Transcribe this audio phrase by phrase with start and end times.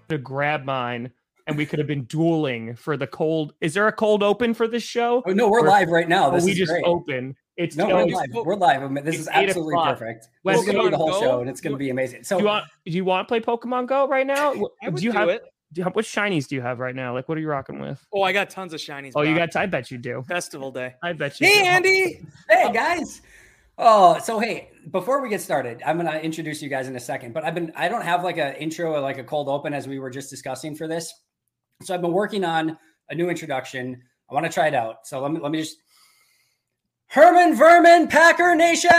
[0.10, 1.12] to grab mine
[1.48, 3.54] and we could have been dueling for the cold.
[3.62, 5.24] Is there a cold open for this show?
[5.28, 6.30] Oh, no, we're Or- live right now.
[6.32, 6.84] This we is just great.
[6.86, 7.36] open.
[7.58, 8.28] It's No, no, we're live.
[8.34, 8.84] We're live.
[8.84, 10.28] I mean, This It's is absolutely perfect.
[10.44, 11.20] Let's This is going to be the whole Go?
[11.22, 12.24] show, and it's going to be amazing.
[12.24, 14.54] So, do you want do you want to play Pokemon Go right now?
[14.84, 15.44] I would do you do have it.
[15.76, 17.14] Do what shinies do you have right now?
[17.14, 18.04] Like what are you rocking with?
[18.14, 19.12] Oh, I got tons of shinies.
[19.16, 19.52] Oh, you Brock.
[19.52, 20.24] got I bet you do.
[20.28, 20.96] festival day.
[21.04, 21.66] I bet you Hey, do.
[21.68, 22.26] Andy.
[22.50, 23.22] hey guys.
[23.78, 27.00] Oh, so hey, before we get started, I'm going to introduce you guys in a
[27.00, 27.34] second.
[27.34, 29.86] But I've been I don't have like an intro or like a cold open as
[29.88, 31.14] we were just discussing for this.
[31.84, 32.78] So I've been working on
[33.10, 34.02] a new introduction.
[34.32, 35.06] I want to try it out.
[35.06, 35.78] So let me let me just
[37.08, 38.90] Herman Vermin Packer Nation.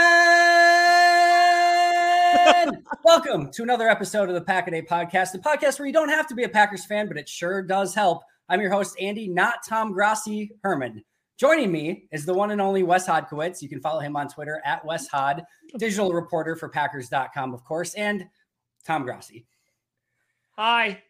[3.03, 6.09] Welcome to another episode of the Pack a Day podcast, the podcast where you don't
[6.09, 8.23] have to be a Packers fan, but it sure does help.
[8.49, 11.03] I'm your host, Andy, not Tom Grossi Herman.
[11.37, 13.61] Joining me is the one and only Wes Hodkiewicz.
[13.61, 15.43] You can follow him on Twitter at Wes Hod,
[15.77, 18.25] digital reporter for Packers.com, of course, and
[18.85, 19.45] Tom Grossi.
[20.55, 21.03] Hi.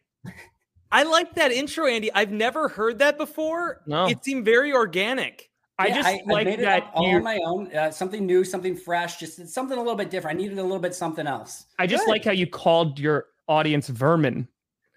[0.92, 2.12] I like that intro, Andy.
[2.12, 3.80] I've never heard that before.
[3.86, 4.06] No.
[4.06, 5.50] It seemed very organic.
[5.80, 7.74] I Yeah, just I like made it that up all on my own.
[7.74, 10.38] Uh, something new, something fresh, just something a little bit different.
[10.38, 11.66] I needed a little bit something else.
[11.78, 12.10] I just Good.
[12.10, 14.48] like how you called your audience vermin.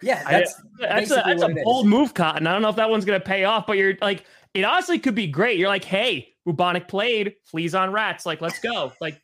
[0.01, 1.63] Yeah, I- that's That's a that's a it is.
[1.63, 2.47] bold move, Cotton.
[2.47, 4.25] I don't know if that one's gonna pay off, but you're like,
[4.55, 5.59] it honestly could be great.
[5.59, 8.25] You're like, hey, bubonic played, fleas on rats.
[8.25, 8.91] Like, let's go.
[8.99, 9.21] Like,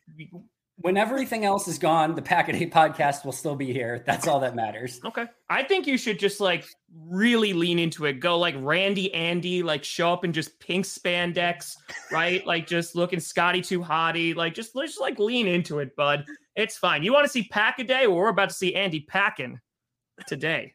[0.80, 4.04] When everything else is gone, the Pack a Day podcast will still be here.
[4.06, 5.00] That's all that matters.
[5.04, 5.26] okay.
[5.50, 6.64] I think you should just like
[7.08, 8.20] really lean into it.
[8.20, 11.72] Go like Randy Andy, like show up in just pink spandex,
[12.12, 12.46] right?
[12.46, 14.36] like just looking Scotty too hottie.
[14.36, 16.24] Like just just like lean into it, bud.
[16.54, 17.02] It's fine.
[17.02, 18.06] You want to see Pack a Day?
[18.06, 19.58] Well, we're about to see Andy packing
[20.28, 20.74] today.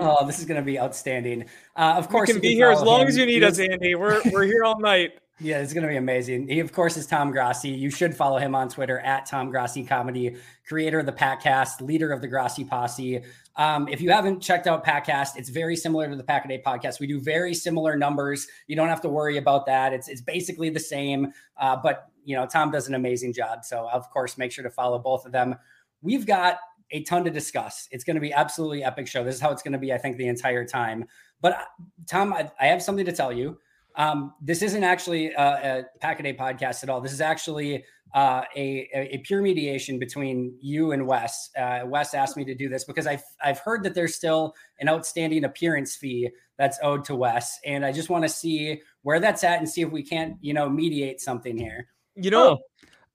[0.00, 1.44] Oh, this is going to be outstanding.
[1.76, 3.08] Uh, of course, you you can be here as long him.
[3.08, 3.94] as you need us, Andy.
[3.94, 5.12] We're we're here all night.
[5.40, 6.48] Yeah, it's going to be amazing.
[6.48, 7.68] He, of course, is Tom Grossi.
[7.68, 10.36] You should follow him on Twitter at Tom Grossi Comedy,
[10.66, 13.22] creator of the Packcast, leader of the Grossi Posse.
[13.54, 16.60] Um, if you haven't checked out Packcast, it's very similar to the Pack a Day
[16.64, 16.98] podcast.
[16.98, 18.48] We do very similar numbers.
[18.66, 19.92] You don't have to worry about that.
[19.92, 23.64] It's it's basically the same, uh, but you know Tom does an amazing job.
[23.64, 25.54] So of course, make sure to follow both of them.
[26.02, 26.58] We've got
[26.90, 27.88] a ton to discuss.
[27.90, 29.22] It's going to be absolutely epic show.
[29.22, 31.04] This is how it's going to be, I think, the entire time.
[31.40, 31.64] But uh,
[32.06, 33.58] Tom, I, I have something to tell you.
[33.98, 37.00] Um, this isn't actually a, a Pack a Day podcast at all.
[37.00, 37.84] This is actually
[38.14, 41.50] uh, a, a pure mediation between you and Wes.
[41.58, 44.88] Uh, Wes asked me to do this because I've I've heard that there's still an
[44.88, 49.44] outstanding appearance fee that's owed to Wes, and I just want to see where that's
[49.44, 51.88] at and see if we can't you know mediate something here.
[52.14, 52.58] You know,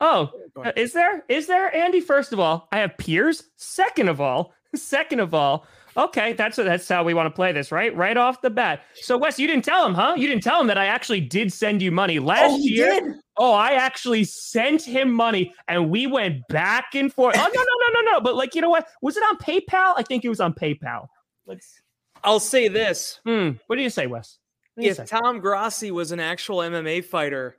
[0.02, 2.02] oh, oh is there is there Andy?
[2.02, 3.46] First of all, I have peers.
[3.56, 7.72] Second of all, second of all, Okay, that's that's how we want to play this,
[7.72, 7.96] right?
[7.96, 8.82] Right off the bat.
[8.96, 10.16] So Wes, you didn't tell him, huh?
[10.18, 13.00] You didn't tell him that I actually did send you money last oh, year.
[13.00, 13.14] Did?
[13.38, 17.36] Oh, I actually sent him money, and we went back and forth.
[17.38, 18.22] Oh no, no, no, no, no!
[18.22, 18.88] But like, you know what?
[19.02, 19.94] Was it on PayPal?
[19.98, 21.08] I think it was on PayPal.
[21.46, 21.82] Let's.
[22.24, 23.20] I'll say this.
[23.26, 23.52] Hmm.
[23.68, 24.40] What do you say, Wes?
[24.78, 25.06] If say?
[25.06, 27.56] Tom Grossi was an actual MMA fighter,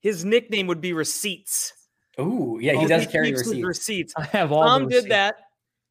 [0.00, 1.72] his nickname would be Receipts.
[2.18, 3.66] Oh, yeah, he oh, does he carry receipts.
[3.66, 4.14] receipts.
[4.16, 4.62] I have all.
[4.62, 5.36] Tom did that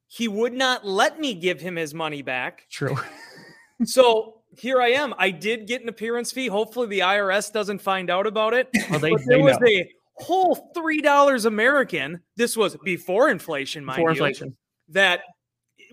[0.10, 2.66] he would not let me give him his money back.
[2.70, 2.98] True.
[3.86, 5.14] so here I am.
[5.20, 6.48] I did get an appearance fee.
[6.48, 8.68] Hopefully the IRS doesn't find out about it.
[8.90, 9.68] Well, they, but there was know.
[9.68, 12.22] a whole three dollars American.
[12.36, 14.58] This was before inflation, mind before you, inflation.
[14.90, 15.22] That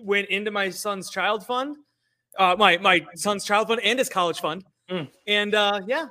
[0.01, 1.77] went into my son's child fund,
[2.39, 4.63] uh, my my son's child fund and his college fund.
[4.89, 5.09] Mm.
[5.27, 6.07] And uh, yeah,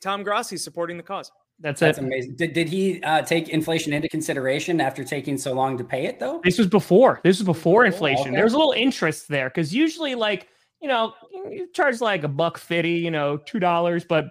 [0.00, 1.30] Tom Grossi supporting the cause.
[1.62, 2.04] That's, That's it.
[2.04, 2.34] amazing.
[2.34, 6.18] Did, did he uh, take inflation into consideration after taking so long to pay it
[6.18, 6.40] though?
[6.42, 7.20] This was before.
[7.22, 8.28] This was before inflation.
[8.28, 8.34] okay.
[8.34, 10.48] There was a little interest there because usually, like
[10.80, 14.26] you know, you charge like a buck fifty, you know, two dollars, but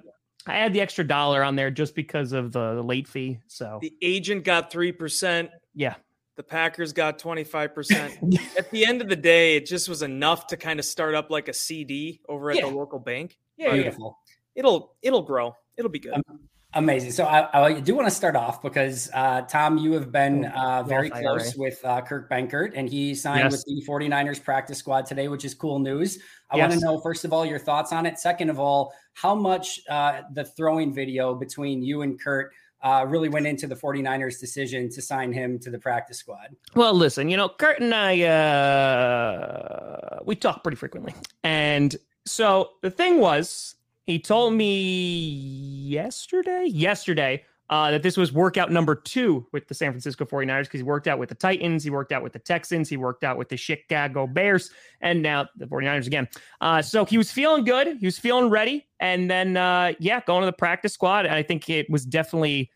[0.46, 3.40] I had the extra dollar on there just because of the, the late fee.
[3.48, 5.50] So the agent got three percent.
[5.74, 5.96] Yeah.
[6.38, 8.40] The Packers got 25%.
[8.58, 11.30] at the end of the day, it just was enough to kind of start up
[11.30, 12.68] like a CD over at yeah.
[12.68, 13.38] the local bank.
[13.58, 14.18] Yeah, beautiful.
[14.56, 15.56] It'll it'll grow.
[15.78, 16.14] It'll be good.
[16.14, 16.40] Um,
[16.74, 17.12] Amazing.
[17.12, 20.50] So I, I, do want to start off because uh, Tom, you have been oh,
[20.58, 23.52] uh, very close with uh, Kurt Benkert, and he signed yes.
[23.52, 26.20] with the 49ers practice squad today, which is cool news.
[26.50, 26.70] I yes.
[26.70, 28.20] want to know, first of all, your thoughts on it.
[28.20, 32.54] Second of all, how much uh, the throwing video between you and Kurt
[32.84, 36.56] uh, really went into the 49ers decision to sign him to the practice squad?
[36.74, 41.14] Well, listen, you know, Kurt and I, uh, we talk pretty frequently.
[41.44, 43.76] And so the thing was,
[44.12, 45.24] he told me
[45.88, 50.80] yesterday, yesterday, uh, that this was workout number two with the San Francisco 49ers because
[50.82, 53.38] he worked out with the Titans, he worked out with the Texans, he worked out
[53.38, 56.28] with the Chicago Bears, and now the 49ers again.
[56.60, 57.98] Uh, so he was feeling good.
[58.00, 58.86] He was feeling ready.
[59.00, 61.26] And then, uh, yeah, going to the practice squad.
[61.26, 62.70] I think it was definitely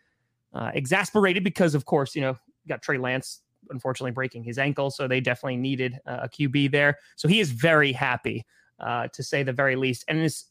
[0.53, 4.89] uh, exasperated because, of course, you know, got Trey Lance unfortunately breaking his ankle.
[4.89, 6.99] So they definitely needed a QB there.
[7.17, 8.45] So he is very happy,
[8.79, 10.05] uh, to say the very least.
[10.07, 10.45] And this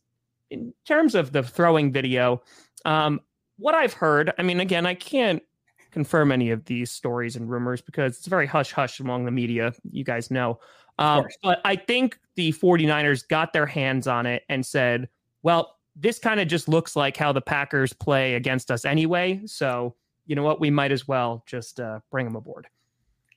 [0.55, 2.43] in terms of the throwing video,
[2.85, 3.21] um,
[3.59, 5.43] what I've heard, I mean, again, I can't
[5.91, 9.73] confirm any of these stories and rumors because it's very hush hush among the media.
[9.91, 10.59] You guys know.
[10.99, 15.09] Um, but I think the 49ers got their hands on it and said,
[15.43, 19.41] well, this kind of just looks like how the Packers play against us anyway.
[19.47, 19.95] So,
[20.27, 20.61] you know what?
[20.61, 22.67] We might as well just uh, bring them aboard.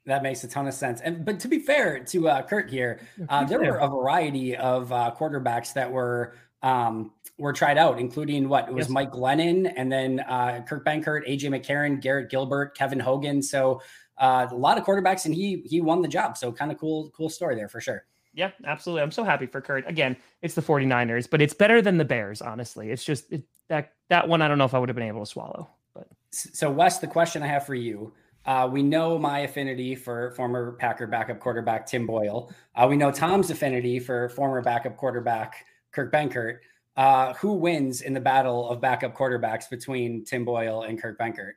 [0.06, 1.02] That makes a ton of sense.
[1.02, 4.92] And but to be fair to uh, Kurt here, uh, there were a variety of
[4.92, 8.89] uh, quarterbacks that were um, were tried out, including what it was yes.
[8.89, 13.42] Mike Glennon and then uh, Kurt Benkert, AJ McCarron, Garrett Gilbert, Kevin Hogan.
[13.42, 13.81] So
[14.18, 16.38] uh, a lot of quarterbacks, and he he won the job.
[16.38, 18.06] So kind of cool, cool story there for sure.
[18.33, 19.01] Yeah, absolutely.
[19.01, 19.88] I'm so happy for Kurt.
[19.89, 22.92] Again, it's the 49ers, but it's better than the Bears, honestly.
[22.92, 25.21] It's just it, that that one I don't know if I would have been able
[25.21, 25.69] to swallow.
[25.94, 28.14] But so Wes, the question I have for you.
[28.45, 32.49] Uh, we know my affinity for former Packer backup quarterback Tim Boyle.
[32.76, 35.66] Uh, we know Tom's affinity for former backup quarterback
[35.97, 36.59] Kurt Benkert.
[36.95, 41.54] Uh, who wins in the battle of backup quarterbacks between Tim Boyle and Kurt Benkert?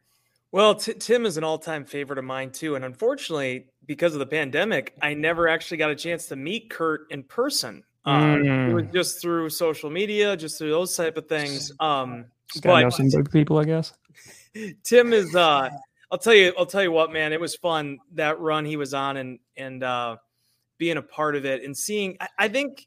[0.52, 4.26] Well, t- Tim is an all-time favorite of mine too, and unfortunately, because of the
[4.26, 7.84] pandemic, I never actually got a chance to meet Kurt in person.
[8.04, 8.70] Um, mm.
[8.70, 11.70] It was just through social media, just through those type of things.
[11.80, 12.26] Um,
[12.62, 13.92] but know some good people, I guess.
[14.84, 15.34] Tim is.
[15.34, 15.70] Uh,
[16.10, 16.52] I'll tell you.
[16.58, 17.32] I'll tell you what, man.
[17.32, 20.16] It was fun that run he was on, and and uh,
[20.78, 22.16] being a part of it, and seeing.
[22.20, 22.86] I, I think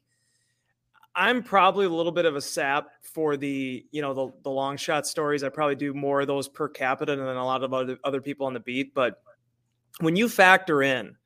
[1.16, 4.76] I'm probably a little bit of a sap for the you know the the long
[4.76, 5.44] shot stories.
[5.44, 8.46] I probably do more of those per capita than a lot of other other people
[8.46, 8.94] on the beat.
[8.94, 9.22] But
[10.00, 11.16] when you factor in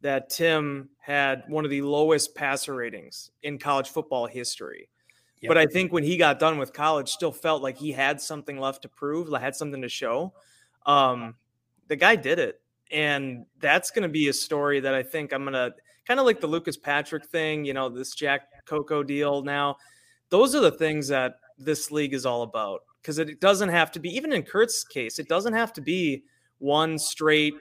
[0.00, 4.88] that Tim had one of the lowest passer ratings in college football history,
[5.40, 5.48] yep.
[5.48, 8.58] but I think when he got done with college, still felt like he had something
[8.58, 10.32] left to prove, like had something to show.
[10.84, 11.36] Um,
[11.86, 12.60] the guy did it,
[12.90, 15.72] and that's going to be a story that I think I'm going to
[16.06, 17.64] kind of like the Lucas Patrick thing.
[17.64, 19.76] You know, this Jack Coco deal now.
[20.30, 24.00] Those are the things that this league is all about because it doesn't have to
[24.00, 26.24] be even in Kurt's case, it doesn't have to be
[26.58, 27.54] one straight,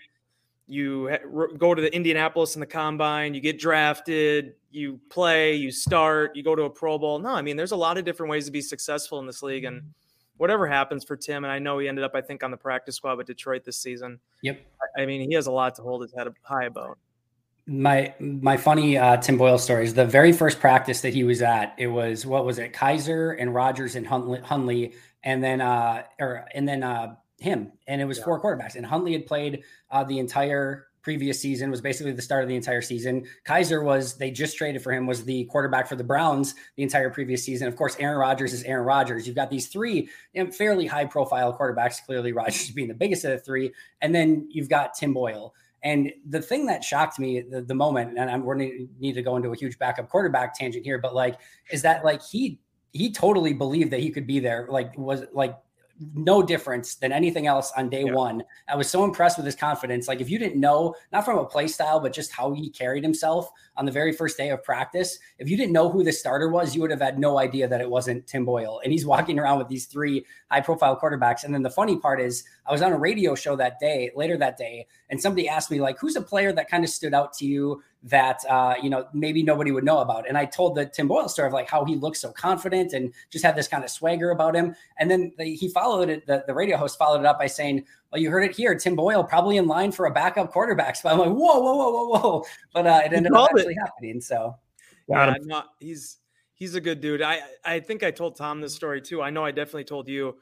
[0.67, 1.09] you
[1.57, 6.43] go to the Indianapolis in the combine, you get drafted, you play, you start, you
[6.43, 7.19] go to a Pro Bowl.
[7.19, 9.65] No, I mean, there's a lot of different ways to be successful in this league.
[9.65, 9.83] And
[10.37, 12.95] whatever happens for Tim, and I know he ended up, I think, on the practice
[12.95, 14.19] squad with Detroit this season.
[14.43, 14.61] Yep.
[14.97, 16.97] I mean, he has a lot to hold his head high about.
[17.67, 19.93] My my funny uh, Tim Boyle stories.
[19.93, 22.73] The very first practice that he was at, it was what was it?
[22.73, 28.01] Kizer and Rodgers and Hundley, Hundley and then uh, or and then uh, him, and
[28.01, 28.25] it was yeah.
[28.25, 28.75] four quarterbacks.
[28.75, 32.55] And Hundley had played uh, the entire previous season was basically the start of the
[32.55, 33.25] entire season.
[33.47, 37.09] Kizer was they just traded for him was the quarterback for the Browns the entire
[37.09, 37.67] previous season.
[37.67, 39.25] Of course, Aaron Rodgers is Aaron Rodgers.
[39.25, 42.05] You've got these three you know, fairly high profile quarterbacks.
[42.05, 45.53] Clearly, Rodgers being the biggest of the three, and then you've got Tim Boyle.
[45.83, 49.21] And the thing that shocked me the, the moment, and I'm going to need to
[49.21, 51.39] go into a huge backup quarterback tangent here, but like,
[51.71, 52.59] is that like he
[52.93, 54.67] he totally believed that he could be there.
[54.69, 55.57] Like was like
[56.13, 58.13] no difference than anything else on day yeah.
[58.13, 58.43] one.
[58.67, 60.07] I was so impressed with his confidence.
[60.07, 63.03] Like if you didn't know, not from a play style, but just how he carried
[63.03, 66.49] himself on the very first day of practice, if you didn't know who the starter
[66.49, 68.81] was, you would have had no idea that it wasn't Tim Boyle.
[68.83, 71.43] And he's walking around with these three high profile quarterbacks.
[71.43, 74.37] And then the funny part is I was on a radio show that day, later
[74.37, 77.33] that day, and somebody asked me like, who's a player that kind of stood out
[77.33, 80.27] to you that uh, you know maybe nobody would know about.
[80.27, 83.13] And I told the Tim Boyle story of like how he looked so confident and
[83.29, 84.75] just had this kind of swagger about him.
[84.99, 86.25] And then the, he followed it.
[86.25, 88.75] The, the radio host followed it up by saying, "Well, you heard it here.
[88.75, 91.91] Tim Boyle probably in line for a backup quarterback spot." I'm like, "Whoa, whoa, whoa,
[91.91, 92.43] whoa, whoa!"
[92.73, 93.79] But uh, it ended up actually it.
[93.79, 94.21] happening.
[94.21, 94.55] So
[95.07, 96.17] yeah, not, he's
[96.53, 97.21] he's a good dude.
[97.21, 99.21] I I think I told Tom this story too.
[99.21, 100.35] I know I definitely told you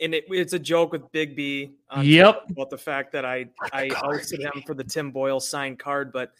[0.00, 1.76] and it, it's a joke with Big B.
[2.00, 2.44] yep.
[2.50, 6.32] About the fact that I I hosted him for the Tim Boyle signed card, but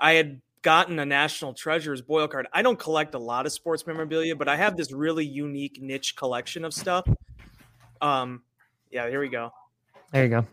[0.00, 2.46] I had gotten a National Treasures Boyle card.
[2.52, 6.16] I don't collect a lot of sports memorabilia, but I have this really unique niche
[6.16, 7.08] collection of stuff.
[8.00, 8.42] Um,
[8.90, 9.52] yeah, here we go.
[10.12, 10.46] There you go.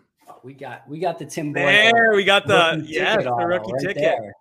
[0.43, 1.65] We got we got the Tim Boyle.
[1.65, 3.95] There we got the yeah the rookie right ticket.
[3.95, 4.33] There.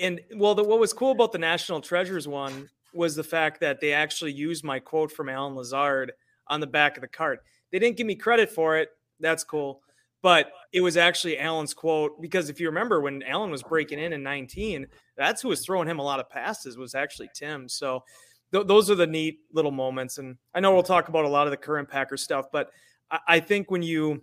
[0.00, 3.80] And well, the, what was cool about the National Treasures one was the fact that
[3.80, 6.12] they actually used my quote from Allen Lazard
[6.48, 7.40] on the back of the card.
[7.70, 8.90] They didn't give me credit for it.
[9.20, 9.82] That's cool
[10.22, 14.12] but it was actually Allen's quote because if you remember when Allen was breaking in
[14.12, 14.86] in 19,
[15.16, 17.68] that's who was throwing him a lot of passes was actually Tim.
[17.68, 18.04] So
[18.52, 20.18] th- those are the neat little moments.
[20.18, 22.70] And I know we'll talk about a lot of the current Packer stuff, but
[23.10, 24.22] I, I think when you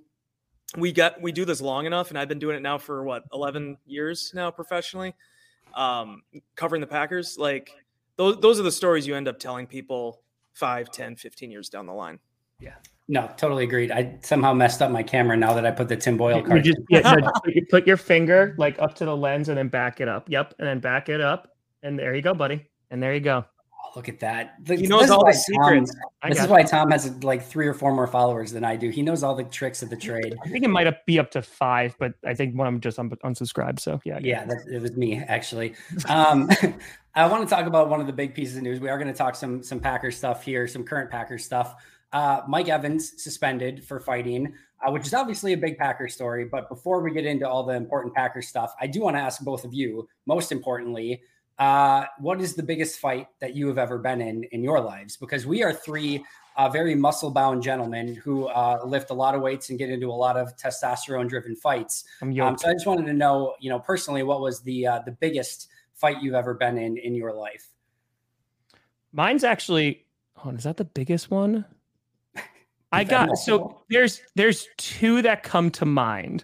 [0.77, 3.23] we get we do this long enough, and I've been doing it now for what
[3.33, 5.15] 11 years now professionally,
[5.75, 6.23] um,
[6.55, 7.37] covering the Packers.
[7.37, 7.71] Like
[8.17, 10.21] those those are the stories you end up telling people
[10.53, 12.19] 5, 10, 15 years down the line.
[12.59, 12.75] Yeah.
[13.11, 13.89] No, totally agreed.
[13.89, 16.63] I somehow messed up my camera now that I put the Tim Boyle card.
[16.63, 19.67] You, just, yeah, no, you put your finger like up to the lens and then
[19.67, 20.29] back it up.
[20.29, 22.67] Yep, and then back it up, and there you go, buddy.
[22.91, 23.45] And there you go.
[23.83, 24.57] Oh, look at that.
[24.67, 25.91] He knows all the secrets.
[26.21, 28.91] Tom, this is why Tom has like three or four more followers than I do.
[28.91, 30.35] He knows all the tricks of the trade.
[30.45, 32.99] I think it might be up to five, but I think one of them just
[32.99, 33.79] un- unsubscribed.
[33.79, 35.73] So yeah, yeah, that, it was me actually.
[36.07, 36.47] Um,
[37.15, 38.79] I want to talk about one of the big pieces of news.
[38.79, 41.75] We are going to talk some some Packers stuff here, some current Packers stuff.
[42.11, 44.53] Uh, Mike Evans suspended for fighting,
[44.85, 46.45] uh, which is obviously a big Packers story.
[46.45, 49.41] But before we get into all the important Packers stuff, I do want to ask
[49.41, 51.21] both of you, most importantly,
[51.59, 55.17] uh, what is the biggest fight that you have ever been in in your lives?
[55.17, 56.23] Because we are three
[56.55, 60.07] uh, very muscle bound gentlemen who uh, lift a lot of weights and get into
[60.07, 62.05] a lot of testosterone driven fights.
[62.47, 65.11] Um, so I just wanted to know, you know, personally, what was the uh, the
[65.11, 67.67] biggest fight you've ever been in in your life?
[69.11, 70.05] Mine's actually.
[70.43, 71.65] Oh, is that the biggest one?
[72.91, 76.43] I got so there's there's two that come to mind.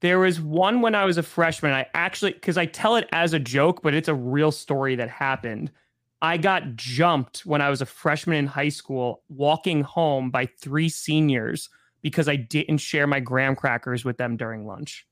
[0.00, 1.72] There was one when I was a freshman.
[1.72, 5.08] I actually because I tell it as a joke, but it's a real story that
[5.08, 5.70] happened.
[6.22, 10.88] I got jumped when I was a freshman in high school, walking home by three
[10.88, 11.68] seniors
[12.00, 15.06] because I didn't share my graham crackers with them during lunch.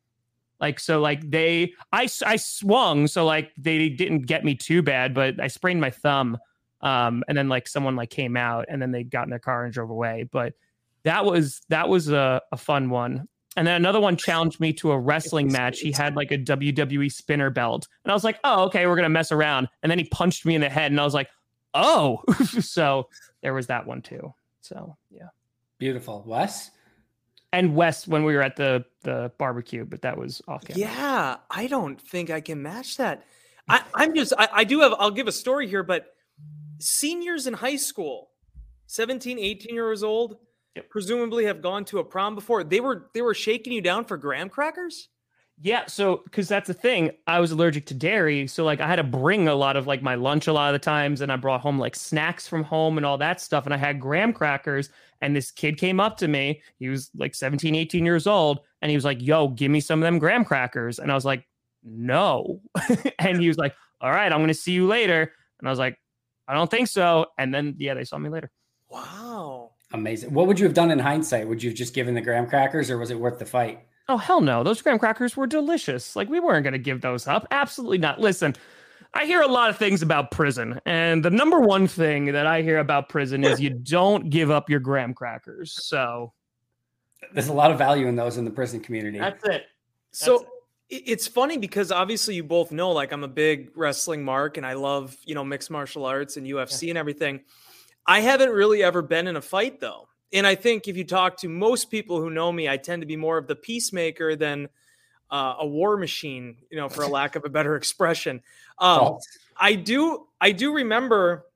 [0.60, 5.14] Like so, like they, I I swung, so like they didn't get me too bad,
[5.14, 6.38] but I sprained my thumb.
[6.82, 9.64] Um, and then like someone like came out, and then they got in their car
[9.64, 10.28] and drove away.
[10.30, 10.54] But
[11.04, 13.28] that was that was a, a fun one.
[13.56, 15.80] And then another one challenged me to a wrestling match.
[15.80, 17.88] He had like a WWE spinner belt.
[18.04, 19.68] And I was like, oh, okay, we're going to mess around.
[19.82, 20.92] And then he punched me in the head.
[20.92, 21.28] And I was like,
[21.74, 22.22] oh.
[22.60, 23.08] so
[23.42, 24.32] there was that one too.
[24.60, 25.28] So, yeah.
[25.78, 26.22] Beautiful.
[26.26, 26.70] Wes?
[27.52, 30.80] And Wes when we were at the, the barbecue, but that was off camera.
[30.80, 31.36] Yeah.
[31.50, 33.24] I don't think I can match that.
[33.68, 36.14] I, I'm just, I, I do have, I'll give a story here, but
[36.78, 38.30] seniors in high school,
[38.86, 40.36] 17, 18 years old,
[40.74, 40.88] yep.
[40.90, 42.64] presumably have gone to a prom before.
[42.64, 45.08] They were they were shaking you down for graham crackers.
[45.62, 48.96] Yeah, so because that's the thing, I was allergic to dairy, so like I had
[48.96, 51.36] to bring a lot of like my lunch a lot of the times, and I
[51.36, 54.88] brought home like snacks from home and all that stuff, and I had graham crackers.
[55.20, 58.88] And this kid came up to me, he was like 17, 18 years old, and
[58.88, 61.46] he was like, "Yo, give me some of them graham crackers," and I was like,
[61.84, 62.62] "No,"
[63.18, 65.98] and he was like, "All right, I'm gonna see you later," and I was like,
[66.48, 68.50] "I don't think so," and then yeah, they saw me later.
[68.88, 70.32] Wow, amazing.
[70.32, 71.48] What would you have done in hindsight?
[71.48, 73.80] Would you have just given the graham crackers, or was it worth the fight?
[74.08, 74.64] Oh, hell no.
[74.64, 76.16] Those graham crackers were delicious.
[76.16, 77.46] Like, we weren't going to give those up.
[77.50, 78.20] Absolutely not.
[78.20, 78.54] Listen,
[79.14, 80.80] I hear a lot of things about prison.
[80.84, 84.68] And the number one thing that I hear about prison is you don't give up
[84.68, 85.84] your graham crackers.
[85.84, 86.32] So,
[87.32, 89.18] there's a lot of value in those in the prison community.
[89.18, 89.66] That's it.
[90.10, 90.46] So,
[90.90, 94.72] it's funny because obviously you both know like I'm a big wrestling mark and I
[94.72, 96.90] love, you know, mixed martial arts and UFC yeah.
[96.90, 97.42] and everything.
[98.10, 101.36] I haven't really ever been in a fight though and I think if you talk
[101.38, 104.68] to most people who know me, I tend to be more of the peacemaker than
[105.30, 108.42] uh, a war machine, you know, for a lack of a better expression.
[108.78, 109.18] Um,
[109.56, 111.46] I do, I do remember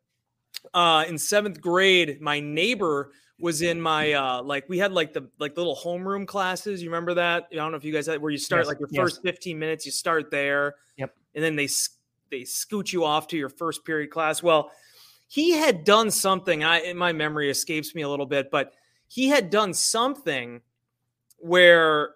[0.73, 5.29] uh, in seventh grade, my neighbor was in my uh, like we had like the
[5.39, 6.83] like little homeroom classes.
[6.83, 7.49] You remember that?
[7.53, 9.03] I don't know if you guys had where you start yes, like your yes.
[9.03, 10.77] first fifteen minutes, you start there.
[10.97, 11.15] Yep.
[11.35, 11.69] And then they
[12.31, 14.43] they scoot you off to your first period class.
[14.43, 14.71] Well,
[15.27, 16.65] he had done something.
[16.65, 18.75] I my memory escapes me a little bit, but
[19.09, 20.61] he had done something
[21.39, 22.11] where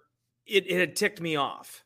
[0.45, 1.83] it, it had ticked me off.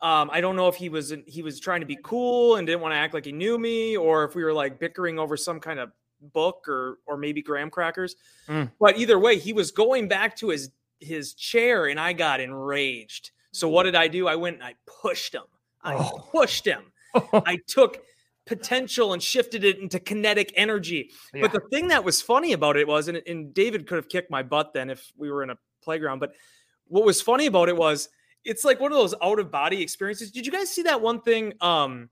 [0.00, 2.80] Um, I don't know if he was he was trying to be cool and didn't
[2.80, 5.60] want to act like he knew me, or if we were like bickering over some
[5.60, 5.92] kind of
[6.32, 8.16] book or or maybe graham crackers.
[8.48, 8.70] Mm.
[8.80, 13.30] But either way, he was going back to his his chair, and I got enraged.
[13.52, 14.26] So what did I do?
[14.26, 15.42] I went and I pushed him.
[15.82, 16.28] I oh.
[16.32, 16.92] pushed him.
[17.32, 18.02] I took
[18.46, 21.10] potential and shifted it into kinetic energy.
[21.32, 21.42] Yeah.
[21.42, 24.30] But the thing that was funny about it was, and, and David could have kicked
[24.30, 26.34] my butt then if we were in a playground, but
[26.86, 28.08] what was funny about it was
[28.44, 30.30] it's like one of those out of body experiences.
[30.30, 31.54] Did you guys see that one thing?
[31.60, 32.10] Um,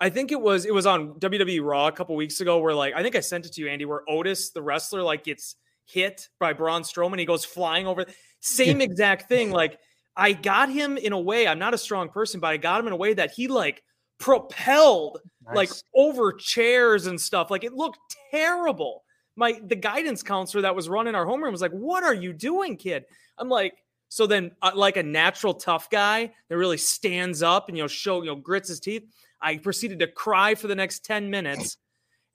[0.00, 2.94] I think it was it was on WWE Raw a couple weeks ago where like
[2.94, 5.56] I think I sent it to you, Andy, where Otis, the wrestler, like gets
[5.86, 7.18] hit by Braun Strowman.
[7.18, 8.04] He goes flying over.
[8.40, 9.50] Same exact thing.
[9.50, 9.78] Like
[10.16, 11.46] I got him in a way.
[11.46, 13.82] I'm not a strong person, but I got him in a way that he like
[14.18, 15.56] propelled nice.
[15.56, 17.50] like over chairs and stuff.
[17.50, 17.98] Like it looked
[18.30, 19.04] terrible.
[19.36, 22.76] My the guidance counselor that was running our homeroom was like, "What are you doing,
[22.76, 23.04] kid?"
[23.38, 23.74] I'm like,
[24.08, 27.88] so then uh, like a natural tough guy that really stands up and you know
[27.88, 29.02] show you know grits his teeth.
[29.42, 31.76] I proceeded to cry for the next 10 minutes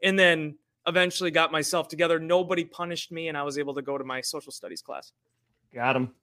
[0.03, 2.19] and then eventually got myself together.
[2.19, 5.11] Nobody punished me and I was able to go to my social studies class.
[5.73, 6.13] Got him.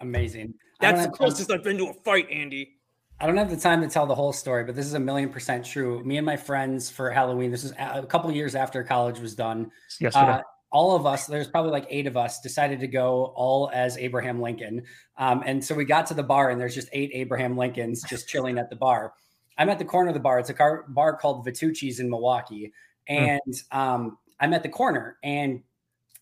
[0.00, 0.54] Amazing.
[0.80, 2.77] That's the closest I've been to a fight, Andy.
[3.20, 5.28] I don't have the time to tell the whole story, but this is a million
[5.30, 6.02] percent true.
[6.04, 9.72] Me and my friends for Halloween, this is a couple years after college was done.
[9.98, 13.70] Yes, Uh, all of us, there's probably like eight of us, decided to go all
[13.72, 14.84] as Abraham Lincoln.
[15.16, 18.28] Um, and so we got to the bar, and there's just eight Abraham Lincolns just
[18.28, 19.14] chilling at the bar.
[19.56, 20.38] I'm at the corner of the bar.
[20.38, 22.72] It's a car, bar called Vitucci's in Milwaukee.
[23.08, 23.14] Hmm.
[23.14, 25.62] And um, I'm at the corner, and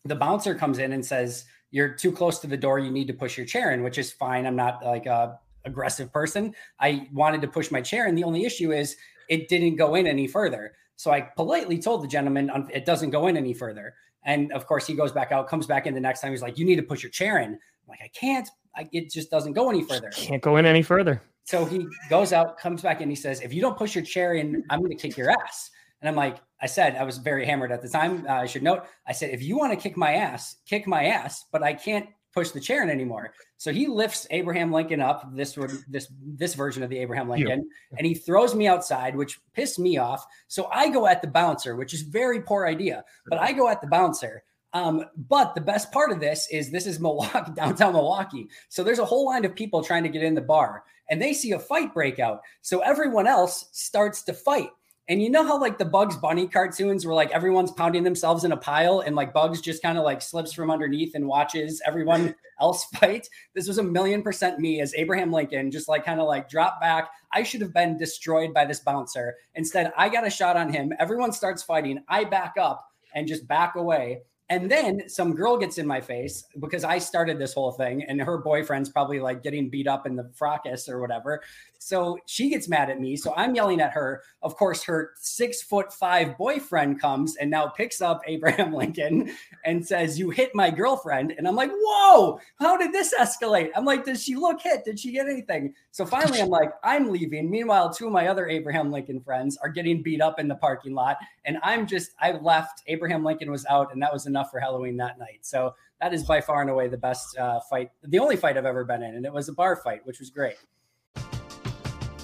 [0.05, 2.79] the bouncer comes in and says, You're too close to the door.
[2.79, 4.47] You need to push your chair in, which is fine.
[4.47, 6.55] I'm not like a aggressive person.
[6.81, 8.97] I wanted to push my chair, and the only issue is
[9.29, 10.73] it didn't go in any further.
[10.97, 13.95] So I politely told the gentleman it doesn't go in any further.
[14.25, 16.31] And of course, he goes back out, comes back in the next time.
[16.31, 18.49] He's like, "You need to push your chair in." I'm like, "I can't.
[18.75, 20.11] I, it just doesn't go any further.
[20.11, 23.09] Can't go in any further." So he goes out, comes back in.
[23.11, 25.71] He says, "If you don't push your chair in, I'm going to kick your ass."
[26.01, 28.27] And I'm like, I said, I was very hammered at the time.
[28.29, 31.07] Uh, I should note, I said, if you want to kick my ass, kick my
[31.07, 33.33] ass, but I can't push the chair in anymore.
[33.57, 38.07] So he lifts Abraham Lincoln up, this this this version of the Abraham Lincoln, and
[38.07, 40.25] he throws me outside, which pissed me off.
[40.47, 43.81] So I go at the bouncer, which is very poor idea, but I go at
[43.81, 44.43] the bouncer.
[44.75, 48.49] Um, but the best part of this is this is Milwaukee, downtown Milwaukee.
[48.69, 51.33] So there's a whole line of people trying to get in the bar, and they
[51.33, 52.43] see a fight break out.
[52.61, 54.69] So everyone else starts to fight.
[55.09, 58.51] And you know how like the Bugs Bunny cartoons where like everyone's pounding themselves in
[58.51, 62.35] a pile and like Bugs just kind of like slips from underneath and watches everyone
[62.61, 63.29] else fight.
[63.55, 66.81] This was a million percent me as Abraham Lincoln, just like kind of like drop
[66.81, 67.11] back.
[67.33, 69.37] I should have been destroyed by this bouncer.
[69.55, 70.93] Instead, I got a shot on him.
[70.99, 72.03] Everyone starts fighting.
[72.09, 74.23] I back up and just back away.
[74.49, 78.21] And then some girl gets in my face because I started this whole thing, and
[78.21, 81.43] her boyfriend's probably like getting beat up in the fracas or whatever.
[81.79, 83.17] So she gets mad at me.
[83.17, 84.23] So I'm yelling at her.
[84.43, 89.33] Of course, her six foot five boyfriend comes and now picks up Abraham Lincoln
[89.65, 91.35] and says, You hit my girlfriend.
[91.37, 93.71] And I'm like, Whoa, how did this escalate?
[93.75, 94.85] I'm like, Does she look hit?
[94.85, 95.75] Did she get anything?
[95.91, 97.51] So finally, I'm like, I'm leaving.
[97.51, 100.95] Meanwhile, two of my other Abraham Lincoln friends are getting beat up in the parking
[100.95, 101.17] lot.
[101.45, 102.83] And I'm just, I left.
[102.87, 105.39] Abraham Lincoln was out, and that was enough for Halloween that night.
[105.43, 108.67] So that is by far and away the best uh, fight, the only fight I've
[108.67, 109.15] ever been in.
[109.15, 110.57] And it was a bar fight, which was great.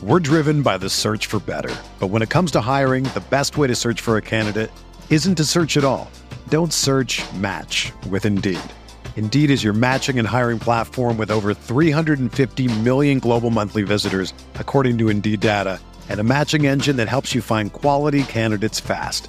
[0.03, 1.75] We're driven by the search for better.
[2.01, 4.71] But when it comes to hiring, the best way to search for a candidate
[5.11, 6.11] isn't to search at all.
[6.49, 8.61] Don't search match with Indeed.
[9.17, 14.99] Indeed is your matching and hiring platform with over 350 million global monthly visitors, according
[14.99, 19.29] to Indeed data, and a matching engine that helps you find quality candidates fast.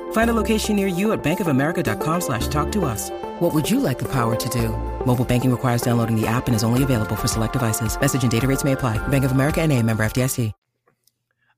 [0.11, 3.09] Find a location near you at bankofamerica.com slash talk to us.
[3.39, 4.69] What would you like the power to do?
[5.05, 7.99] Mobile banking requires downloading the app and is only available for select devices.
[7.99, 9.05] Message and data rates may apply.
[9.09, 10.53] Bank of America and a member FDIC.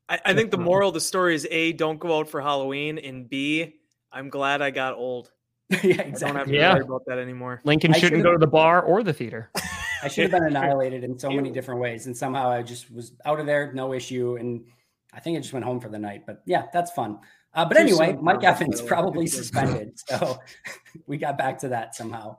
[0.10, 2.98] I, I think the moral of the story is A, don't go out for Halloween,
[2.98, 3.76] and B,
[4.12, 5.32] I'm glad I got old.
[5.84, 6.54] yeah, I don't have to.
[6.54, 6.74] Yeah.
[6.74, 7.62] worry about that anymore.
[7.64, 9.50] Lincoln shouldn't go to the bar or the theater.
[10.04, 13.14] I should have been annihilated in so many different ways, and somehow I just was
[13.26, 14.66] out of there, no issue, and
[15.14, 16.26] I think I just went home for the night.
[16.28, 17.20] But yeah, that's fun.
[17.54, 18.44] Uh, but anyway, Mike.
[18.44, 20.40] Evans probably suspended, so
[21.08, 22.38] we got back to that somehow.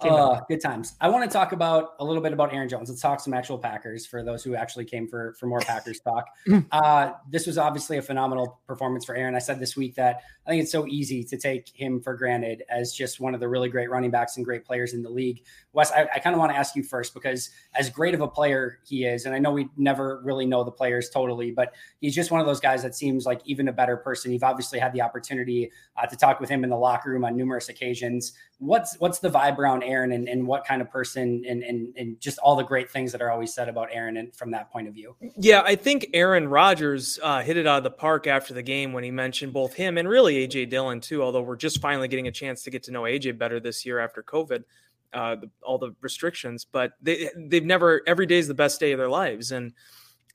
[0.00, 0.48] Back.
[0.48, 0.94] good times.
[1.00, 2.88] I want to talk about a little bit about Aaron Jones.
[2.88, 6.26] Let's talk some actual Packers for those who actually came for for more Packers talk.
[6.70, 9.34] Uh, this was obviously a phenomenal performance for Aaron.
[9.34, 12.64] I said this week that I think it's so easy to take him for granted
[12.68, 15.42] as just one of the really great running backs and great players in the league.
[15.72, 18.28] Wes, I, I kind of want to ask you first because as great of a
[18.28, 22.14] player he is, and I know we never really know the players totally, but he's
[22.14, 24.32] just one of those guys that seems like even a better person.
[24.32, 27.36] You've obviously had the opportunity uh, to talk with him in the locker room on
[27.36, 28.32] numerous occasions.
[28.58, 32.20] What's what's the vibe around Aaron and, and what kind of person and, and and
[32.20, 34.88] just all the great things that are always said about Aaron and from that point
[34.88, 35.16] of view?
[35.36, 38.92] Yeah, I think Aaron Rodgers uh, hit it out of the park after the game
[38.92, 41.22] when he mentioned both him and really AJ Dillon too.
[41.22, 43.98] Although we're just finally getting a chance to get to know AJ better this year
[43.98, 44.64] after COVID,
[45.12, 46.64] uh, the, all the restrictions.
[46.64, 49.52] But they they've never every day is the best day of their lives.
[49.52, 49.72] And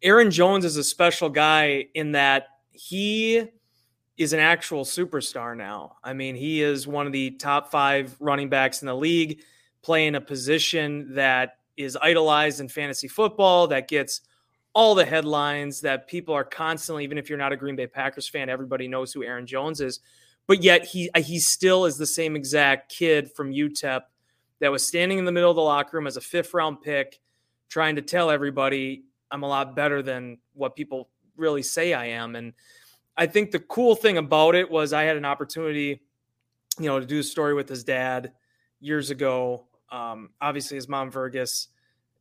[0.02, 3.44] Aaron Jones is a special guy in that he
[4.18, 5.98] is an actual superstar now.
[6.04, 9.42] I mean, he is one of the top five running backs in the league,
[9.82, 14.22] playing a position that is idolized in fantasy football, that gets
[14.78, 18.30] all the headlines, that people are constantly, even if you're not a Green Bay Packers
[18.30, 20.02] fan, everybody knows who Aaron Jones is.
[20.46, 24.02] But yet he he still is the same exact kid from UTEP
[24.60, 27.20] that was standing in the middle of the locker room as a fifth round pick,
[27.70, 32.36] trying to tell everybody I'm a lot better than what people really say I am.
[32.36, 32.54] And
[33.18, 36.04] I think the cool thing about it was I had an opportunity,
[36.78, 38.32] you know, to do a story with his dad
[38.80, 39.66] years ago.
[39.92, 41.70] Um, obviously, his mom Vergus,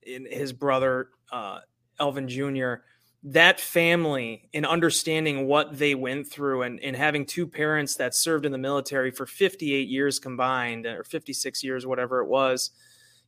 [0.07, 1.59] and his brother uh,
[1.99, 2.75] Alvin Jr.
[3.23, 8.47] That family and understanding what they went through, and, and having two parents that served
[8.47, 12.71] in the military for 58 years combined, or 56 years, whatever it was.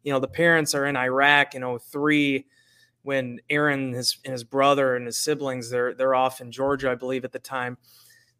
[0.04, 2.46] You know, the parents are in Iraq in 03
[3.02, 6.94] when Aaron his, and his brother and his siblings they're they're off in Georgia, I
[6.94, 7.78] believe, at the time.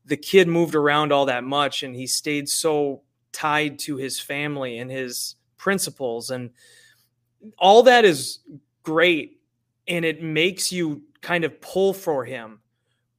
[0.05, 4.79] The kid moved around all that much, and he stayed so tied to his family
[4.79, 6.51] and his principles, and
[7.59, 8.41] all that is
[8.83, 9.38] great,
[9.89, 12.61] and it makes you kind of pull for him.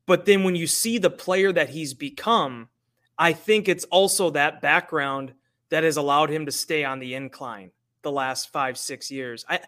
[0.06, 2.70] But then when you see the player that he's become,
[3.18, 5.34] I think it's also that background
[5.70, 9.46] that has allowed him to stay on the incline the last five, six years.
[9.50, 9.60] I,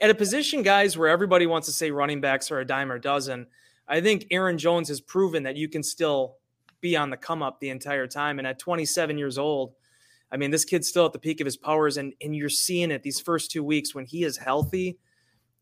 [0.00, 2.94] at a position, guys, where everybody wants to say running backs are a dime or
[2.96, 3.46] a dozen,
[3.88, 6.36] I think Aaron Jones has proven that you can still
[6.80, 8.38] be on the come up the entire time.
[8.38, 9.74] And at 27 years old,
[10.32, 12.92] I mean, this kid's still at the peak of his powers, and and you're seeing
[12.92, 14.96] it these first two weeks when he is healthy,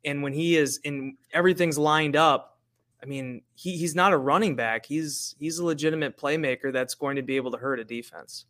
[0.05, 2.59] and when he is in everything's lined up.
[3.01, 4.85] I mean, he, he's not a running back.
[4.85, 8.47] He's he's a legitimate playmaker that's going to be able to hurt a defense.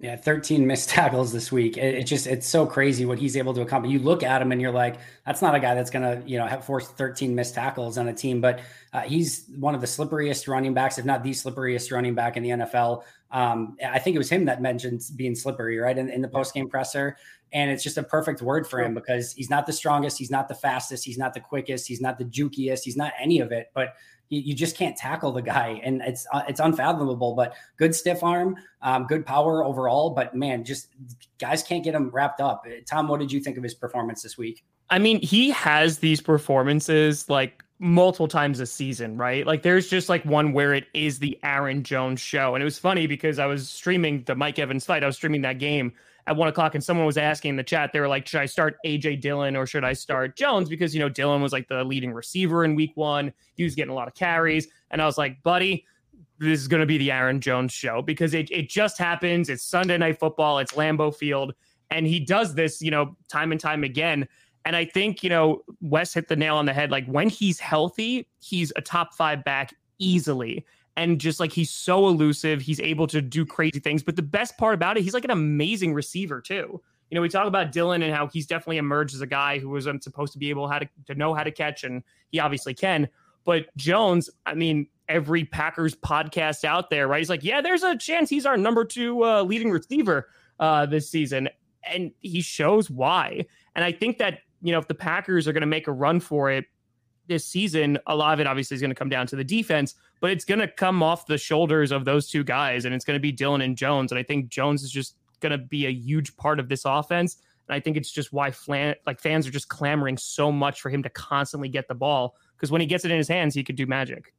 [0.00, 1.76] Yeah, 13 missed tackles this week.
[1.76, 3.92] It, it, just it's so crazy what he's able to accomplish.
[3.92, 6.46] You look at him and you're like, that's not a guy that's gonna you know
[6.46, 8.60] have forced 13 missed tackles on a team, but
[8.92, 12.42] uh, he's one of the slipperiest running backs, if not the slipperiest running back in
[12.42, 13.02] the NFL.
[13.34, 16.54] Um, I think it was him that mentioned being slippery, right, in, in the post
[16.54, 17.16] game presser.
[17.52, 20.48] And it's just a perfect word for him because he's not the strongest, he's not
[20.48, 23.70] the fastest, he's not the quickest, he's not the jukiest, he's not any of it.
[23.74, 23.94] But
[24.28, 27.34] you, you just can't tackle the guy, and it's uh, it's unfathomable.
[27.34, 30.10] But good stiff arm, um, good power overall.
[30.10, 30.88] But man, just
[31.38, 32.64] guys can't get him wrapped up.
[32.88, 34.64] Tom, what did you think of his performance this week?
[34.90, 39.46] I mean, he has these performances like multiple times a season, right?
[39.46, 42.54] Like there's just like one where it is the Aaron Jones show.
[42.54, 45.02] And it was funny because I was streaming the Mike Evans fight.
[45.02, 45.92] I was streaming that game
[46.26, 48.46] at one o'clock and someone was asking in the chat, they were like, should I
[48.46, 50.68] start AJ Dillon or should I start Jones?
[50.68, 53.32] Because, you know, Dillon was like the leading receiver in week one.
[53.56, 54.68] He was getting a lot of carries.
[54.90, 55.84] And I was like, buddy,
[56.38, 59.48] this is going to be the Aaron Jones show because it, it just happens.
[59.48, 60.58] It's Sunday night football.
[60.58, 61.54] It's Lambeau Field.
[61.90, 64.26] And he does this, you know, time and time again.
[64.64, 66.90] And I think, you know, Wes hit the nail on the head.
[66.90, 70.64] Like when he's healthy, he's a top five back easily.
[70.96, 74.02] And just like he's so elusive, he's able to do crazy things.
[74.02, 76.80] But the best part about it, he's like an amazing receiver too.
[77.10, 79.68] You know, we talk about Dillon and how he's definitely emerged as a guy who
[79.68, 82.74] wasn't supposed to be able how to, to know how to catch, and he obviously
[82.74, 83.08] can.
[83.44, 87.18] But Jones, I mean, every Packers podcast out there, right?
[87.18, 91.10] He's like, yeah, there's a chance he's our number two uh, leading receiver uh, this
[91.10, 91.48] season.
[91.86, 93.44] And he shows why.
[93.74, 96.18] And I think that you know, if the Packers are going to make a run
[96.20, 96.64] for it
[97.26, 99.94] this season, a lot of it obviously is going to come down to the defense,
[100.20, 103.16] but it's going to come off the shoulders of those two guys, and it's going
[103.16, 104.10] to be Dillon and Jones.
[104.10, 107.36] And I think Jones is just going to be a huge part of this offense.
[107.68, 110.88] And I think it's just why flan- like fans are just clamoring so much for
[110.88, 113.62] him to constantly get the ball because when he gets it in his hands, he
[113.62, 114.32] could do magic.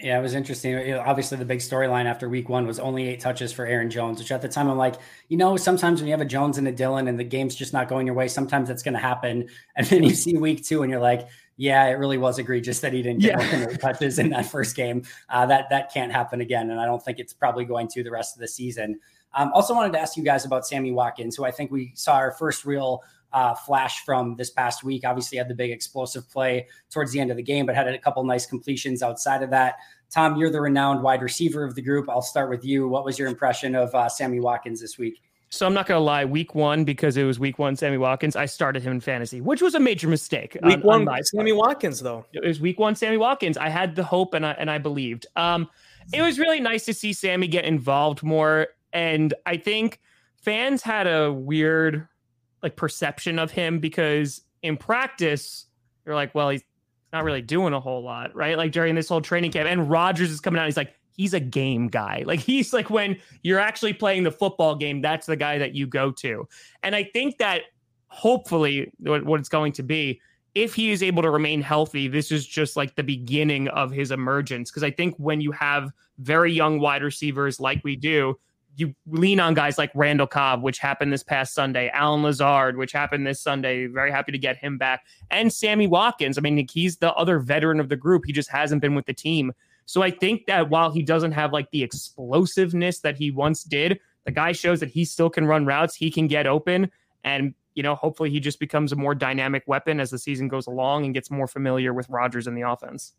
[0.00, 0.92] Yeah, it was interesting.
[0.94, 4.32] Obviously, the big storyline after week one was only eight touches for Aaron Jones, which
[4.32, 4.96] at the time I'm like,
[5.28, 7.72] you know, sometimes when you have a Jones and a Dillon and the game's just
[7.72, 9.48] not going your way, sometimes that's going to happen.
[9.76, 12.92] And then you see week two and you're like, yeah, it really was egregious that
[12.92, 13.66] he didn't get yeah.
[13.76, 15.02] touches in that first game.
[15.28, 18.10] Uh, that that can't happen again, and I don't think it's probably going to the
[18.10, 18.98] rest of the season.
[19.34, 22.14] Um, also, wanted to ask you guys about Sammy Watkins, who I think we saw
[22.14, 23.02] our first real
[23.34, 25.02] uh, flash from this past week.
[25.04, 27.98] Obviously, had the big explosive play towards the end of the game, but had a
[27.98, 29.74] couple nice completions outside of that.
[30.10, 32.08] Tom, you're the renowned wide receiver of the group.
[32.08, 32.86] I'll start with you.
[32.88, 35.20] What was your impression of uh, Sammy Watkins this week?
[35.50, 36.24] So I'm not gonna lie.
[36.24, 38.36] Week one, because it was week one, Sammy Watkins.
[38.36, 40.56] I started him in fantasy, which was a major mistake.
[40.62, 42.24] Week on, one, on Sammy Watkins, though.
[42.32, 43.56] It was week one, Sammy Watkins.
[43.56, 45.26] I had the hope and I and I believed.
[45.36, 45.68] Um,
[46.12, 50.00] it was really nice to see Sammy get involved more, and I think
[50.36, 52.06] fans had a weird
[52.64, 55.66] like perception of him because in practice
[56.04, 56.64] they're like, well, he's
[57.12, 58.58] not really doing a whole lot, right?
[58.58, 60.66] Like during this whole training camp, and Rodgers is coming out.
[60.66, 62.24] He's like, he's a game guy.
[62.26, 65.86] Like he's like when you're actually playing the football game, that's the guy that you
[65.86, 66.48] go to.
[66.82, 67.62] And I think that
[68.08, 70.20] hopefully what, what it's going to be,
[70.54, 74.10] if he is able to remain healthy, this is just like the beginning of his
[74.10, 74.70] emergence.
[74.70, 78.38] Because I think when you have very young wide receivers like we do,
[78.76, 82.92] you lean on guys like Randall Cobb, which happened this past Sunday, Allen Lazard, which
[82.92, 83.86] happened this Sunday.
[83.86, 85.04] Very happy to get him back.
[85.30, 86.38] And Sammy Watkins.
[86.38, 88.24] I mean, he's the other veteran of the group.
[88.26, 89.52] He just hasn't been with the team.
[89.86, 94.00] So I think that while he doesn't have like the explosiveness that he once did,
[94.24, 96.90] the guy shows that he still can run routes, he can get open,
[97.22, 100.66] and you know, hopefully he just becomes a more dynamic weapon as the season goes
[100.66, 103.12] along and gets more familiar with Rodgers in the offense.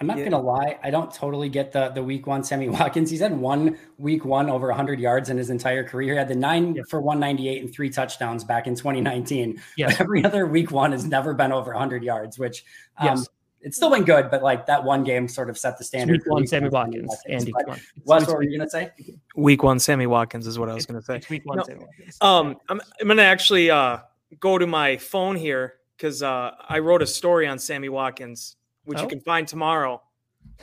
[0.00, 0.24] I'm not yeah.
[0.24, 3.10] gonna lie, I don't totally get the the week one Sammy Watkins.
[3.10, 6.14] He's had one week one over 100 yards in his entire career.
[6.14, 6.82] He had the nine yeah.
[6.88, 9.60] for 198 and three touchdowns back in 2019.
[9.76, 9.94] Yeah.
[9.98, 12.64] Every other week one has never been over 100 yards, which
[12.96, 13.28] um, yes.
[13.60, 16.22] it's still been good, but like that one game sort of set the standard.
[16.24, 17.14] Week one, Sammy Watkins.
[17.28, 18.92] Andy, Wes, what were you gonna say?
[19.36, 21.20] Week one, Sammy Watkins is what I was gonna say.
[21.28, 22.16] week one, no, Sammy Watkins.
[22.22, 23.98] Um, I'm, I'm gonna actually uh
[24.38, 28.98] go to my phone here because uh, I wrote a story on Sammy Watkins, which
[28.98, 29.02] oh.
[29.02, 30.02] you can find tomorrow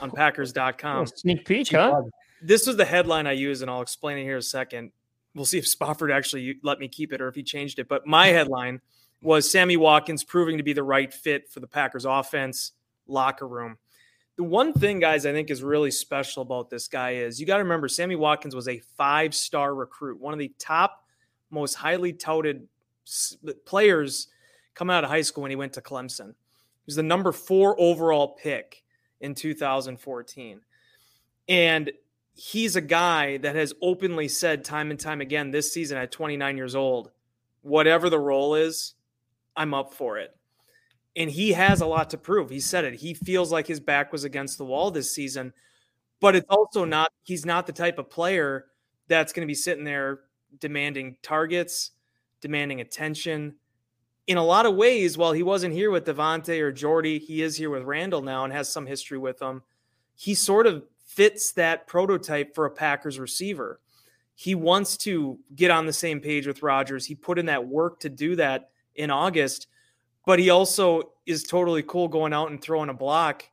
[0.01, 1.07] on Packers.com.
[1.07, 2.01] sneak peek, huh?
[2.41, 4.91] This was the headline I used, and I'll explain it here in a second.
[5.33, 7.87] We'll see if Spofford actually let me keep it or if he changed it.
[7.87, 8.81] But my headline
[9.21, 12.73] was Sammy Watkins proving to be the right fit for the Packers offense
[13.07, 13.77] locker room.
[14.35, 17.57] The one thing, guys, I think is really special about this guy is you got
[17.57, 21.03] to remember Sammy Watkins was a five star recruit, one of the top,
[21.49, 22.67] most highly touted
[23.65, 24.27] players
[24.75, 26.35] coming out of high school when he went to Clemson.
[26.87, 28.83] Was the number four overall pick
[29.21, 30.61] in 2014.
[31.49, 31.91] And
[32.33, 36.57] he's a guy that has openly said time and time again this season at 29
[36.57, 37.11] years old,
[37.61, 38.93] whatever the role is,
[39.55, 40.35] I'm up for it.
[41.15, 42.49] And he has a lot to prove.
[42.49, 42.93] He said it.
[42.93, 45.51] He feels like his back was against the wall this season,
[46.19, 48.67] but it's also not, he's not the type of player
[49.07, 50.19] that's going to be sitting there
[50.59, 51.91] demanding targets,
[52.39, 53.55] demanding attention,
[54.27, 57.55] in a lot of ways, while he wasn't here with Davante or Jordy, he is
[57.55, 59.63] here with Randall now and has some history with him.
[60.15, 63.79] He sort of fits that prototype for a Packers receiver.
[64.35, 67.05] He wants to get on the same page with Rodgers.
[67.05, 69.67] He put in that work to do that in August,
[70.25, 73.45] but he also is totally cool going out and throwing a block.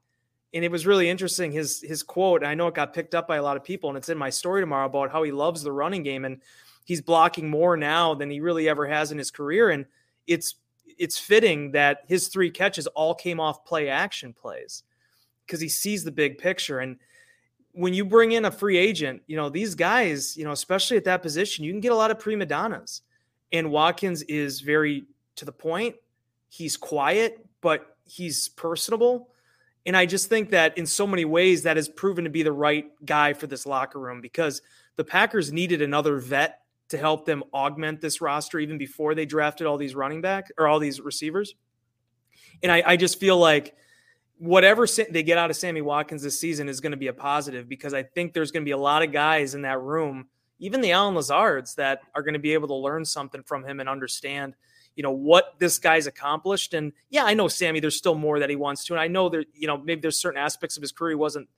[0.53, 2.45] And it was really interesting his his quote.
[2.45, 4.31] I know it got picked up by a lot of people, and it's in my
[4.31, 6.41] story tomorrow about how he loves the running game and
[6.85, 9.71] he's blocking more now than he really ever has in his career.
[9.71, 9.87] And
[10.27, 14.83] it's it's fitting that his three catches all came off play action plays
[15.47, 16.79] because he sees the big picture.
[16.79, 16.97] And
[17.73, 21.05] when you bring in a free agent, you know, these guys, you know, especially at
[21.05, 23.03] that position, you can get a lot of prima donnas.
[23.53, 25.05] And Watkins is very
[25.37, 25.97] to the point.
[26.49, 29.31] He's quiet, but he's personable.
[29.87, 32.53] And I just think that in so many ways, that has proven to be the
[32.53, 34.62] right guy for this locker room because
[34.97, 36.61] the Packers needed another vet
[36.95, 40.69] to help them augment this roster even before they drafted all these running back or
[40.69, 41.55] all these receivers.
[42.63, 43.75] And I, I just feel like
[44.39, 47.69] whatever they get out of Sammy Watkins this season is going to be a positive
[47.69, 50.29] because I think there's going to be a lot of guys in that room,
[50.61, 53.81] even the Allen Lazards, that are going to be able to learn something from him
[53.81, 54.55] and understand,
[54.95, 56.75] you know, what this guy's accomplished.
[56.75, 58.95] And yeah, I know Sammy, there's still more that he wants to.
[58.95, 61.49] And I know there, you know, maybe there's certain aspects of his career he wasn't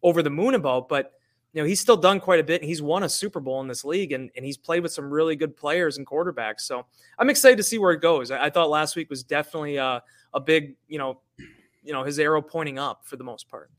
[0.00, 1.12] over the moon about, but
[1.62, 2.60] know, he's still done quite a bit.
[2.60, 5.10] And he's won a Super Bowl in this league and, and he's played with some
[5.10, 6.60] really good players and quarterbacks.
[6.60, 6.86] So
[7.18, 8.30] I'm excited to see where it goes.
[8.30, 10.02] I, I thought last week was definitely a,
[10.34, 11.20] a big, you know,
[11.82, 13.70] you know, his arrow pointing up for the most part.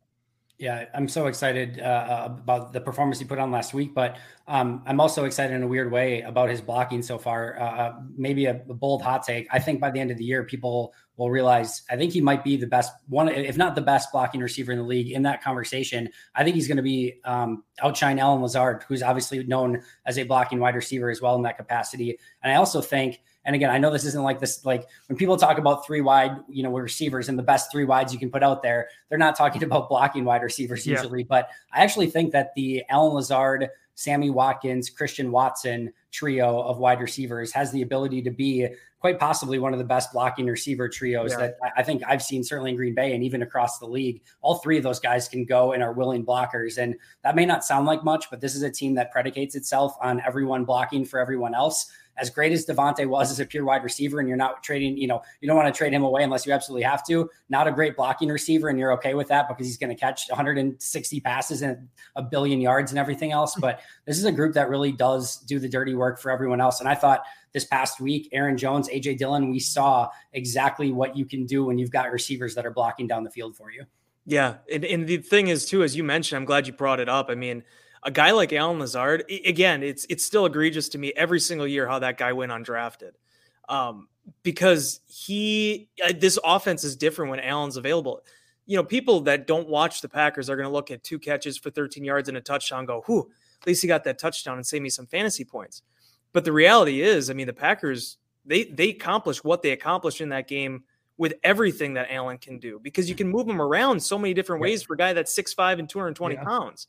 [0.60, 4.18] Yeah, I'm so excited uh, about the performance he put on last week, but
[4.48, 7.60] um, I'm also excited in a weird way about his blocking so far.
[7.60, 9.48] Uh, uh, maybe a, a, bold hot take.
[9.52, 12.44] I think by the end of the year, people will realize I think he might
[12.44, 15.12] be the best one, if not the best blocking receiver in the league.
[15.12, 19.44] In that conversation, I think he's going to be um, outshine Allen Lazard, who's obviously
[19.44, 22.18] known as a blocking wide receiver as well in that capacity.
[22.42, 25.38] And I also think and again, I know this isn't like this, like when people
[25.38, 28.44] talk about three wide, you know, receivers and the best three wides you can put
[28.44, 30.98] out there, they're not talking about blocking wide receivers yeah.
[30.98, 31.24] usually.
[31.24, 37.00] But I actually think that the Allen Lazard, Sammy Watkins, Christian Watson trio of wide
[37.00, 38.68] receivers has the ability to be
[39.00, 41.38] quite possibly one of the best blocking receiver trios yeah.
[41.38, 44.24] that I think I've seen certainly in Green Bay and even across the league.
[44.42, 46.78] All three of those guys can go and are willing blockers.
[46.80, 49.94] And that may not sound like much, but this is a team that predicates itself
[50.02, 53.84] on everyone blocking for everyone else as great as Davante was as a pure wide
[53.84, 56.46] receiver, and you're not trading, you know, you don't want to trade him away unless
[56.46, 57.30] you absolutely have to.
[57.50, 60.28] Not a great blocking receiver, and you're okay with that because he's going to catch
[60.30, 63.54] 160 passes and a billion yards and everything else.
[63.56, 63.62] Hmm.
[63.62, 66.80] But this is a group that really does do the dirty work for everyone else.
[66.80, 71.26] And I thought this past week, Aaron Jones, AJ Dillon, we saw exactly what you
[71.26, 73.86] can do when you've got receivers that are blocking down the field for you.
[74.26, 74.56] Yeah.
[74.72, 77.28] And, and the thing is, too, as you mentioned, I'm glad you brought it up.
[77.30, 77.64] I mean,
[78.08, 81.86] a guy like Allen Lazard, again, it's it's still egregious to me every single year
[81.86, 83.12] how that guy went undrafted,
[83.68, 84.08] um,
[84.44, 88.22] because he this offense is different when Allen's available.
[88.66, 91.58] You know, people that don't watch the Packers are going to look at two catches
[91.58, 93.30] for 13 yards and a touchdown, go, "Whew,
[93.62, 95.82] at least he got that touchdown and save me some fantasy points."
[96.32, 100.30] But the reality is, I mean, the Packers they they accomplished what they accomplished in
[100.30, 100.86] that game
[101.18, 104.62] with everything that Allen can do because you can move him around so many different
[104.62, 106.44] ways for a guy that's 6'5 and 220 yeah.
[106.44, 106.88] pounds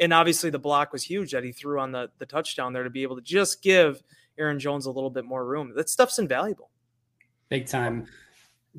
[0.00, 2.90] and obviously the block was huge that he threw on the the touchdown there to
[2.90, 4.02] be able to just give
[4.38, 5.72] Aaron Jones a little bit more room.
[5.76, 6.70] That stuff's invaluable.
[7.50, 8.06] Big time.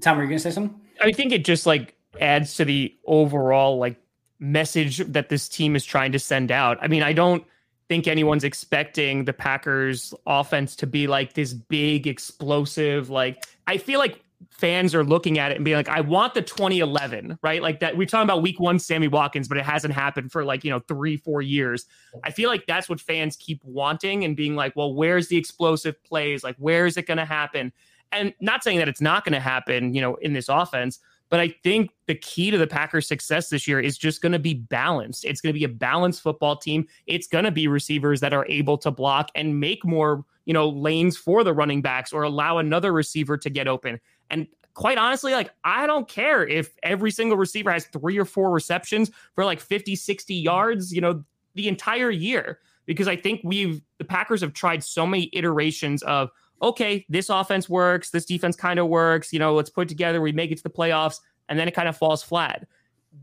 [0.01, 0.79] Tom, are you gonna say something?
[1.01, 3.97] I think it just like adds to the overall like
[4.39, 6.77] message that this team is trying to send out.
[6.81, 7.43] I mean, I don't
[7.87, 13.99] think anyone's expecting the Packers offense to be like this big explosive like I feel
[13.99, 17.61] like fans are looking at it and being like, I want the 2011, right?
[17.61, 17.97] Like that.
[17.97, 20.79] We're talking about week one, Sammy Watkins, but it hasn't happened for like, you know,
[20.79, 21.85] three, four years.
[22.23, 26.01] I feel like that's what fans keep wanting and being like, well, where's the explosive
[26.03, 26.43] plays?
[26.43, 27.71] Like, where is it going to happen?
[28.11, 30.99] And not saying that it's not going to happen, you know, in this offense,
[31.31, 34.39] but I think the key to the Packers' success this year is just going to
[34.39, 35.23] be balanced.
[35.23, 36.87] It's going to be a balanced football team.
[37.07, 40.67] It's going to be receivers that are able to block and make more, you know,
[40.67, 44.01] lanes for the running backs or allow another receiver to get open.
[44.31, 48.49] And quite honestly, like I don't care if every single receiver has three or four
[48.51, 52.59] receptions for like 50, 60 yards, you know, the entire year.
[52.87, 57.67] Because I think we've the Packers have tried so many iterations of okay, this offense
[57.67, 60.63] works, this defense kind of works, you know, let's put together, we make it to
[60.63, 62.67] the playoffs, and then it kind of falls flat.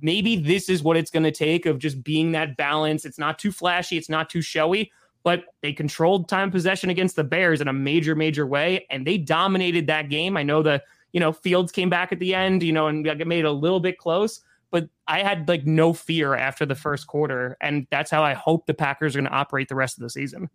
[0.02, 3.04] Maybe this is what it's going to take of just being that balance.
[3.04, 4.90] It's not too flashy, it's not too showy,
[5.22, 9.18] but they controlled time possession against the Bears in a major, major way, and they
[9.18, 10.36] dominated that game.
[10.36, 10.82] I know the
[11.12, 13.80] you know, Fields came back at the end, you know, and made it a little
[13.80, 14.40] bit close.
[14.70, 18.66] But I had like no fear after the first quarter, and that's how I hope
[18.66, 20.50] the Packers are going to operate the rest of the season.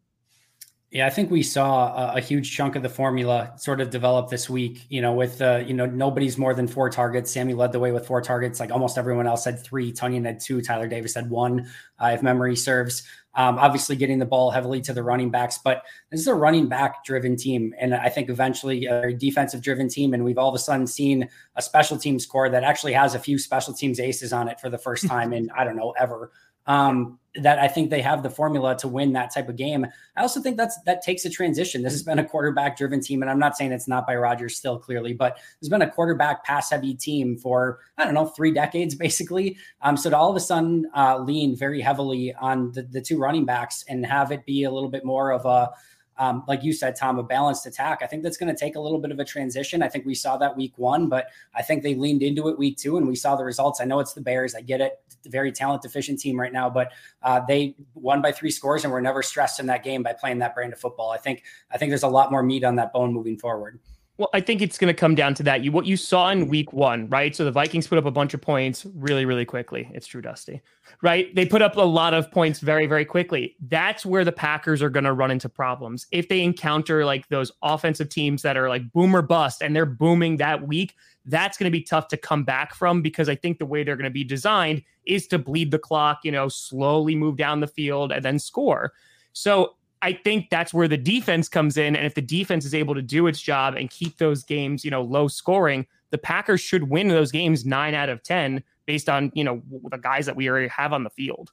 [0.93, 4.29] Yeah, I think we saw a, a, huge chunk of the formula sort of develop
[4.29, 4.85] this week.
[4.89, 7.31] You know, with uh, you know nobody's more than four targets.
[7.31, 8.59] Sammy led the way with four targets.
[8.59, 9.91] Like almost everyone else had three.
[9.91, 10.61] Tonyan had two.
[10.61, 11.67] Tyler Davis had one,
[11.97, 13.01] uh, if memory serves.
[13.33, 15.81] Um, obviously, getting the ball heavily to the running backs, but
[16.11, 20.13] this is a running back driven team, and I think eventually a defensive driven team.
[20.13, 23.19] And we've all of a sudden seen a special teams core that actually has a
[23.19, 26.31] few special teams aces on it for the first time in I don't know ever
[26.65, 29.87] um, that I think they have the formula to win that type of game.
[30.15, 31.81] I also think that's that takes a transition.
[31.81, 34.55] This has been a quarterback driven team, and I'm not saying it's not by Rodgers
[34.55, 38.53] still clearly, but there's been a quarterback pass heavy team for I don't know three
[38.53, 39.57] decades basically.
[39.81, 43.17] Um, so to all of a sudden uh, lean very heavily on the, the two
[43.17, 45.71] running backs and have it be a little bit more of a
[46.17, 47.99] um, like you said, Tom, a balanced attack.
[48.01, 49.81] I think that's going to take a little bit of a transition.
[49.81, 52.77] I think we saw that week one, but I think they leaned into it week
[52.77, 53.81] two and we saw the results.
[53.81, 54.55] I know it's the Bears.
[54.55, 54.99] I get it.
[55.25, 56.91] Very talent deficient team right now, but
[57.21, 60.39] uh, they won by three scores and were never stressed in that game by playing
[60.39, 61.11] that brand of football.
[61.11, 63.79] I think, I think there's a lot more meat on that bone moving forward.
[64.19, 65.63] Well, I think it's going to come down to that.
[65.63, 67.35] You what you saw in week one, right?
[67.35, 69.89] So the Vikings put up a bunch of points really, really quickly.
[69.91, 70.61] It's true, Dusty,
[71.01, 71.33] right?
[71.33, 73.55] They put up a lot of points very, very quickly.
[73.59, 77.51] That's where the Packers are going to run into problems if they encounter like those
[77.63, 80.93] offensive teams that are like boomer bust and they're booming that week.
[81.25, 83.95] That's going to be tough to come back from because I think the way they're
[83.95, 87.67] going to be designed is to bleed the clock, you know, slowly move down the
[87.67, 88.93] field and then score.
[89.31, 89.73] So
[90.03, 91.95] I think that's where the defense comes in.
[91.95, 94.91] And if the defense is able to do its job and keep those games, you
[94.91, 99.31] know, low scoring, the Packers should win those games nine out of 10 based on,
[99.33, 101.51] you know, the guys that we already have on the field.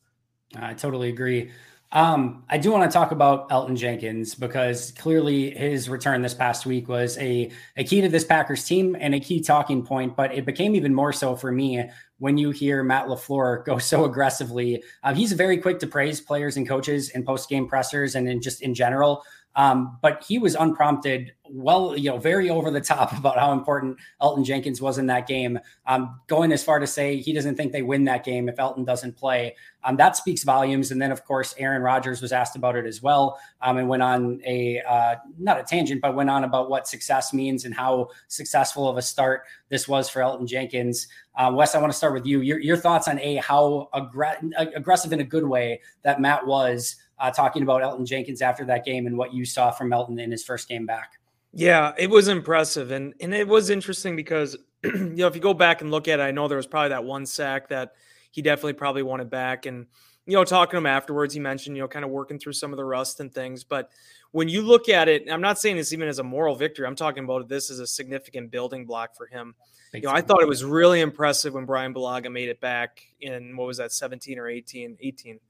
[0.57, 1.53] I totally agree.
[1.93, 6.65] Um, I do want to talk about Elgton Jenkins because clearly his return this past
[6.65, 10.33] week was a, a key to this Packers team and a key talking point, but
[10.33, 11.85] it became even more so for me
[12.19, 14.85] when you hear Matt LaFleur go so aggressively.
[15.03, 18.41] Uh, he's very quick to praise players and coaches in post game pressers and in
[18.41, 19.25] just in general.
[19.57, 23.99] Um, but he was unprompted, well, you know, very over the top about how important
[24.23, 25.59] Elgton Jenkins was in that game.
[25.87, 28.87] Um, going as far to say he doesn't think they win that game if Elgton
[28.87, 29.57] doesn't play.
[29.83, 30.91] Um, that speaks volumes.
[30.91, 34.03] And then, of course, Aaron Rodgers was asked about it as well, um, and went
[34.03, 38.09] on a uh, not a tangent, but went on about what success means and how
[38.29, 41.09] successful of a start this was for Elgton Jenkins.
[41.35, 42.41] Uh, Wes, I want to start with you.
[42.41, 46.97] Your, your thoughts on a how aggr- aggressive in a good way that Matt was
[47.21, 50.31] uh, talking about Elgton Jenkins after that game and what you saw from Elgton in
[50.31, 51.21] his first game back.
[51.53, 55.55] Yeah, it was impressive, and and it was interesting because you know if you go
[55.55, 57.93] back and look at it, I know there was probably that one sack that
[58.31, 59.87] he definitely probably wanted back, and
[60.27, 62.73] you know talking to him afterwards, he mentioned you know kind of working through some
[62.73, 63.91] of the rust and things, but
[64.33, 66.87] when you look at it, I'm not saying this even as a moral victory.
[66.87, 69.57] I'm talking about this as a significant building block for him.
[69.93, 73.57] you know, I thought it was really impressive when Brian Bulaga made it back in
[73.57, 75.41] what was that 17 or 18, 18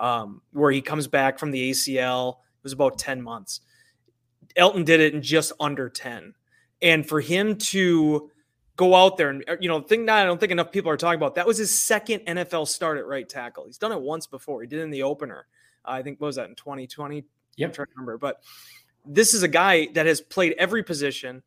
[0.00, 2.32] um, where he comes back from the ACL.
[2.32, 3.60] It was about 10 months.
[4.56, 6.34] Elgton did it in just under 10.
[6.82, 8.30] And for him to
[8.76, 10.96] go out there and, you know, the thing that I don't think enough people are
[10.96, 13.66] talking about, that was his second NFL start at right tackle.
[13.66, 14.62] He's done it once before.
[14.62, 15.46] He did it in the opener.
[15.84, 17.24] Uh, I think, what was that in 2020?
[17.56, 17.68] Yep.
[17.68, 18.16] I'm trying to remember.
[18.18, 18.42] But
[19.04, 21.42] this is a guy that has played every position,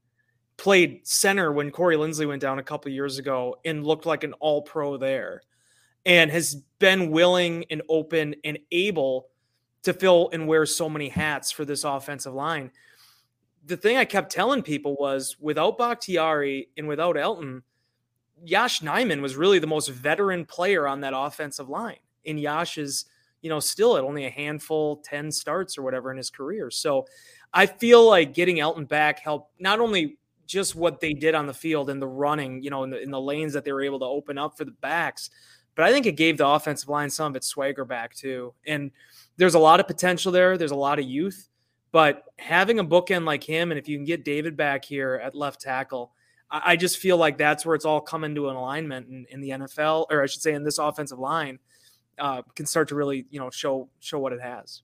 [0.58, 4.34] played center when Corey Linsley went down a couple years ago and looked like an
[4.34, 5.41] all pro there
[6.06, 9.28] and has been willing and open and able
[9.84, 12.72] to fill and wear so many hats for this offensive line.
[13.66, 17.62] The thing I kept telling people was without Bakhtiari and without Elgton,
[18.43, 21.99] Yosh Nijman was really the most veteran player on that offensive line.
[22.26, 23.06] And Yosh is,
[23.41, 26.70] you know, still at only a handful, 10 starts or whatever in his career.
[26.70, 27.06] So
[27.54, 31.54] I feel like getting Elgton back helped not only just what they did on the
[31.54, 33.99] field and the running, you know, in the, in the lanes that they were able
[33.99, 35.30] to open up for the backs,
[35.76, 38.53] but I think it gave the offensive line some of its swagger back too.
[38.65, 38.91] And
[39.38, 40.57] there's a lot of potential there.
[40.57, 41.49] There's a lot of youth,
[41.91, 45.36] but having a bookend like him, and if you can get David back here at
[45.36, 46.11] left tackle,
[46.51, 49.49] I, just feel like that's where it's all coming to an alignment in, in the
[49.49, 51.57] NFL, or I should say, in this offensive line,
[52.19, 54.84] uh, can start to really, you know, show show what it has.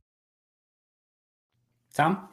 [1.93, 2.27] Tom?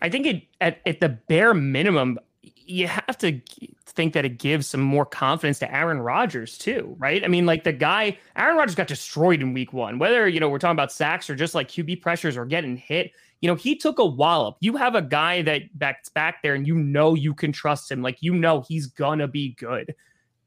[0.00, 3.40] I think it at, at the bare minimum, you have to
[3.86, 7.22] think that it gives some more confidence to Aaron Rodgers too, right?
[7.24, 10.48] I mean, like the guy, Aaron Rodgers got destroyed in week one, whether, you know,
[10.48, 13.76] we're talking about sacks or just like QB pressures or getting hit, you know, he
[13.76, 14.56] took a wallop.
[14.60, 18.00] You have a guy that backs back there and you know you can trust him.
[18.00, 19.94] Like, you know, he's gonna be good.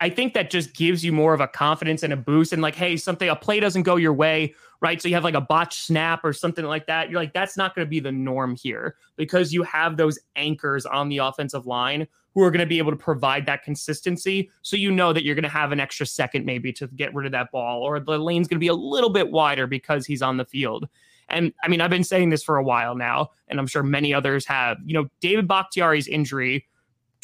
[0.02, 2.52] I think that just gives you more of a confidence and a boost.
[2.52, 5.02] And like, hey, something a play doesn't go your way, right?
[5.02, 7.10] So you have like a botch snap or something like that.
[7.10, 10.86] You're like, that's not going to be the norm here because you have those anchors
[10.86, 14.52] on the offensive line who are going to be able to provide that consistency.
[14.62, 17.26] So you know that you're going to have an extra second maybe to get rid
[17.26, 20.22] of that ball, or the lane's going to be a little bit wider because he's
[20.22, 20.90] on the field.
[21.30, 24.14] And I mean, I've been saying this for a while now, and I'm sure many
[24.14, 24.78] others have.
[24.86, 26.66] You know, David Bakhtiari's injury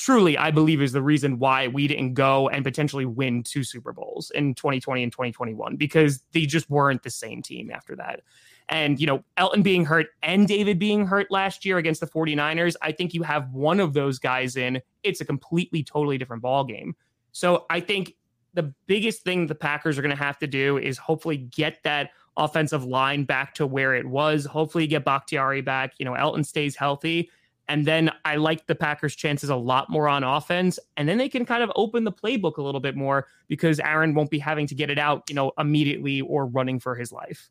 [0.02, 3.94] truly, I believe, is the reason why we didn't go and potentially win two Super
[3.94, 8.22] Bowls in 2020 and 2021 because they just weren't the same team after that.
[8.68, 12.74] And, you know, Elgton being hurt and David being hurt last year against the 49ers,
[12.82, 16.64] I think you have one of those guys in, it's a completely, totally different ball
[16.64, 16.96] game.
[17.32, 18.16] So I think
[18.56, 22.10] the biggest thing the Packers are going to have to do is hopefully get that
[22.38, 24.46] offensive line back to where it was.
[24.46, 25.94] Hopefully get Bakhtiari back.
[26.00, 27.30] You know, Elgton stays healthy
[27.72, 30.78] and then I like the Packers' chances a lot more on offense.
[30.98, 34.14] And then they can kind of open the playbook a little bit more because Aaron
[34.14, 37.50] won't be having to get it out, you know, immediately or running for his life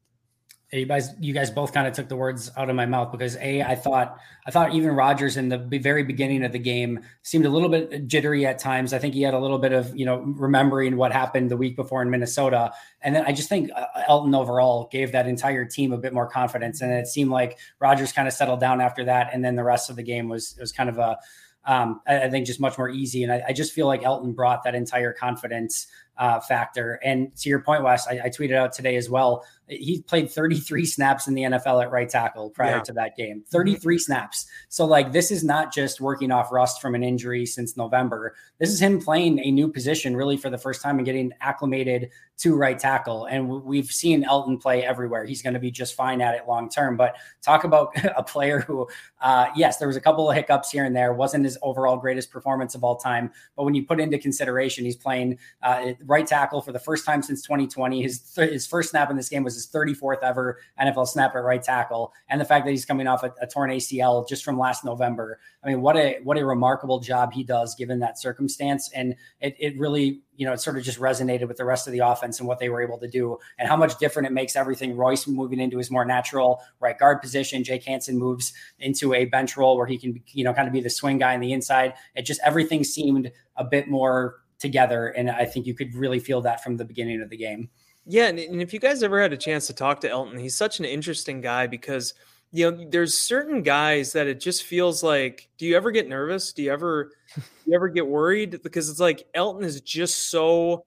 [0.72, 3.36] you guys you guys both kind of took the words out of my mouth because
[3.36, 7.44] a i thought i thought even Rodgers in the very beginning of the game seemed
[7.44, 10.06] a little bit jittery at times i think he had a little bit of you
[10.06, 13.70] know remembering what happened the week before in minnesota and then i just think
[14.08, 18.12] Elgton overall gave that entire team a bit more confidence and it seemed like Rodgers
[18.12, 20.70] kind of settled down after that and then the rest of the game was was
[20.70, 21.18] kind of a
[21.64, 23.22] um, I, I, think just much more easy.
[23.22, 26.98] And I, I, just feel like Elgton brought that entire confidence uh, factor.
[27.04, 30.84] And to your point, Wes, I, I, tweeted out today as well he played 33
[30.84, 32.82] snaps in the NFL at right tackle prior yeah.
[32.82, 33.40] to that game.
[33.40, 33.50] Mm-hmm.
[33.50, 34.00] 33 mm-hmm.
[34.00, 34.46] snaps.
[34.68, 38.34] So like this is not just working off rust from an injury since November.
[38.58, 42.10] This is him playing a new position really for the first time and getting acclimated
[42.38, 43.26] to right tackle.
[43.26, 45.26] And we've seen Elgton play everywhere.
[45.26, 46.96] He's going to be just fine at it long term.
[46.96, 48.88] But talk about a player who,
[49.20, 51.12] uh, yes, there was a couple of hiccups here and there.
[51.12, 53.30] wasn't his overall greatest performance of all time.
[53.56, 57.22] But when you put into consideration, he's playing uh, right tackle for the first time
[57.22, 58.02] since 2020.
[58.02, 61.62] His his first snap in this game was his 34th ever NFL snap at right
[61.62, 64.84] tackle, and the fact that he's coming off a, a, torn ACL just from last
[64.84, 65.38] November.
[65.64, 69.56] I mean, what a what a remarkable job he does given that circumstance, and it,
[69.58, 72.38] it really you know it sort of just resonated with the rest of the offense
[72.38, 74.96] and what they were able to do, and how much different it makes everything.
[74.96, 77.64] Royce moving into his more natural right guard position.
[77.64, 80.80] Jake Hanson moves into a bench role where he can you know kind of be
[80.80, 81.94] the swing guy on the inside.
[82.14, 85.08] It just everything seemed a bit more together.
[85.08, 87.70] And I think you could really feel that from the beginning of the game.
[88.06, 90.56] Yeah, and, and if you guys ever had a chance to talk to Elgton, he's
[90.56, 92.14] such an interesting guy because
[92.52, 95.48] you know there's certain guys that it just feels like.
[95.58, 96.52] Do you ever get nervous?
[96.52, 98.62] Do you ever, do you ever get worried?
[98.62, 100.84] Because it's like elgton is just so,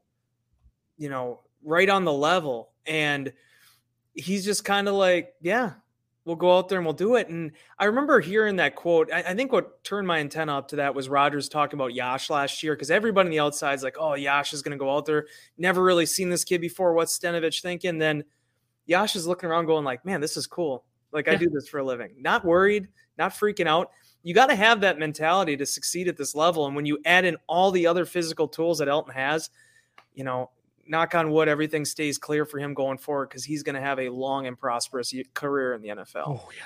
[0.98, 3.32] you know, right on the level, and
[4.14, 5.74] he's just kind of like, yeah,
[6.26, 7.28] we'll go out there and we'll do it.
[7.28, 9.12] And I remember hearing that quote.
[9.12, 12.30] I, I think what turned my antenna up to that was Rodgers talking about Yosh
[12.30, 14.96] last year because everybody on the outside is like, oh, Yosh is going to go
[14.96, 15.28] out there.
[15.58, 16.94] Never really seen this kid before.
[16.94, 17.98] What's Stenavich thinking?
[17.98, 18.24] Then
[18.86, 20.86] Yosh is looking around going like, man, this is cool.
[21.12, 22.16] Like I do this for a living.
[22.18, 22.88] Not worried,
[23.20, 23.92] not freaking out.
[24.24, 26.66] You got to have that mentality to succeed at this level.
[26.66, 29.50] And when you add in all the other physical tools that Elgton has,
[30.16, 30.50] you know,
[30.88, 34.00] knock on wood, everything stays clear for him going forward because he's going to have
[34.00, 36.24] a long and prosperous career in the NFL.
[36.28, 36.64] Oh, yeah.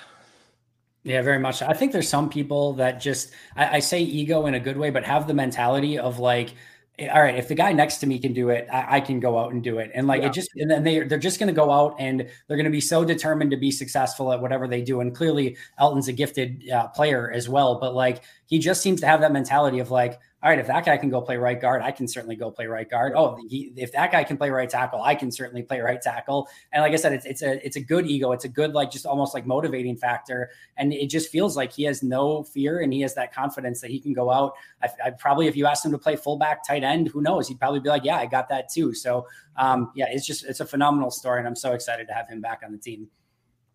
[1.04, 1.62] Yeah, very much.
[1.62, 4.90] I think there's some people that just, I, I say ego in a good way,
[4.90, 6.54] but have the mentality of like,
[7.00, 9.38] all right, if the guy next to me can do it, I, I can go
[9.38, 9.92] out and do it.
[9.94, 10.28] And like yeah.
[10.28, 12.72] it just, and then they they're just going to go out and they're going to
[12.72, 15.00] be so determined to be successful at whatever they do.
[15.00, 19.08] And clearly, Elgton's a gifted uh, player as well, but like he just seems to
[19.08, 21.82] have that mentality of like, all right, if that guy can go play right guard,
[21.82, 23.14] I can certainly go play right guard.
[23.16, 26.48] Oh, he, if that guy can play right tackle, I can certainly play right tackle.
[26.72, 28.32] And like I said, it's it's a it's a good ego.
[28.34, 31.84] It's a good like just almost like motivating factor, and it just feels like he
[31.86, 34.54] has no fear and he has that confidence that he can go out.
[34.84, 37.48] I, I probably if you asked him to play fullback, tight end, who knows?
[37.48, 38.94] He'd probably be like, yeah, I got that too.
[38.94, 39.26] So
[39.56, 42.42] um, yeah, it's just it's a phenomenal story, and I'm so excited to have him
[42.42, 43.08] back on the team,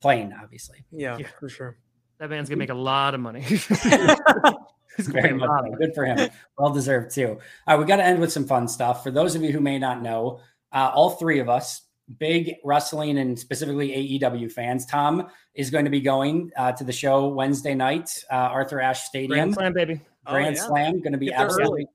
[0.01, 0.85] playing obviously.
[0.93, 1.27] Yeah, yeah.
[1.41, 1.77] for sure.
[2.19, 3.45] That man's gonna make a lot of money.
[4.99, 5.73] Very much.
[5.79, 6.31] Good for him.
[6.59, 7.39] Well deserved too.
[7.67, 9.03] All right, we got to end with some fun stuff.
[9.03, 10.41] For those of you who may not know,
[10.73, 11.83] uh, all three of us
[12.19, 14.87] big wrestling and specifically AEW fans.
[14.87, 19.03] Tom is going to be going uh, to the show Wednesday night, uh, Arthur Ashe
[19.03, 19.31] Stadium.
[19.31, 20.01] Grand Slam, baby.
[20.27, 20.67] Grand Oh, yeah.
[20.67, 21.87] Slam, going to be Get there absolutely.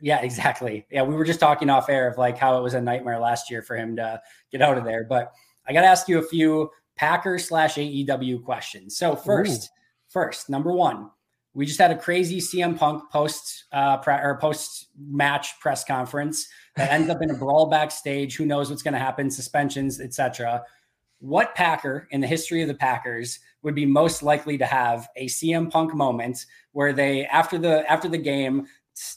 [0.00, 0.86] Yeah, exactly.
[0.90, 3.50] Yeah, we were just talking off air of like how it was a nightmare last
[3.50, 5.04] year for him to get out of there.
[5.04, 5.32] But
[5.66, 8.96] I got to ask you a few Packer slash AEW questions.
[8.96, 9.70] So first,
[10.08, 11.10] first number one,
[11.54, 16.48] we just had a crazy CM Punk post uh, pre- or post match press conference
[16.76, 18.36] that ends up in a brawl backstage.
[18.36, 19.30] Who knows what's going to happen?
[19.30, 20.64] Suspensions, etc.
[21.18, 25.26] What Packer in the history of the Packers would be most likely to have a
[25.26, 28.66] CM Punk moment where they after the after the game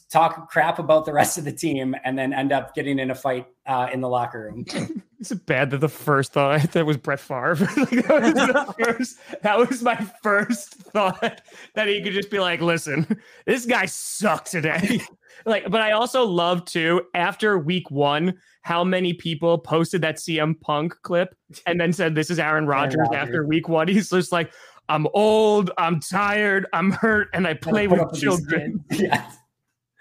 [0.09, 3.15] talk crap about the rest of the team and then end up getting in a
[3.15, 4.65] fight uh, in the locker room?
[5.17, 7.55] It's bad that the first thought that was Brett Favre?
[7.77, 11.41] Like, that, was first, that was my first thought
[11.73, 15.01] that he could just be like, "Listen, this guy sucks today."
[15.45, 20.59] like, but I also love too after week one how many people posted that CM
[20.61, 23.17] Punk clip and then said, "This is Aaron Rodgers." Rodgers.
[23.17, 24.51] After week one, he's just like,
[24.89, 29.37] "I'm old, I'm tired, I'm hurt, and I play with children." Yes.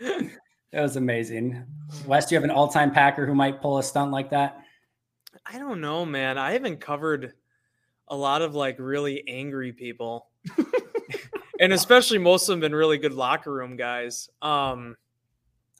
[0.00, 1.64] That was amazing.
[2.04, 4.58] Wes, do you have an all-time Packer who might pull a stunt like that?
[5.46, 6.36] I don't know, man.
[6.36, 7.34] I haven't covered
[8.08, 10.26] a lot of like really angry people.
[11.60, 14.28] and especially most of them been really good locker room guys.
[14.42, 14.96] Um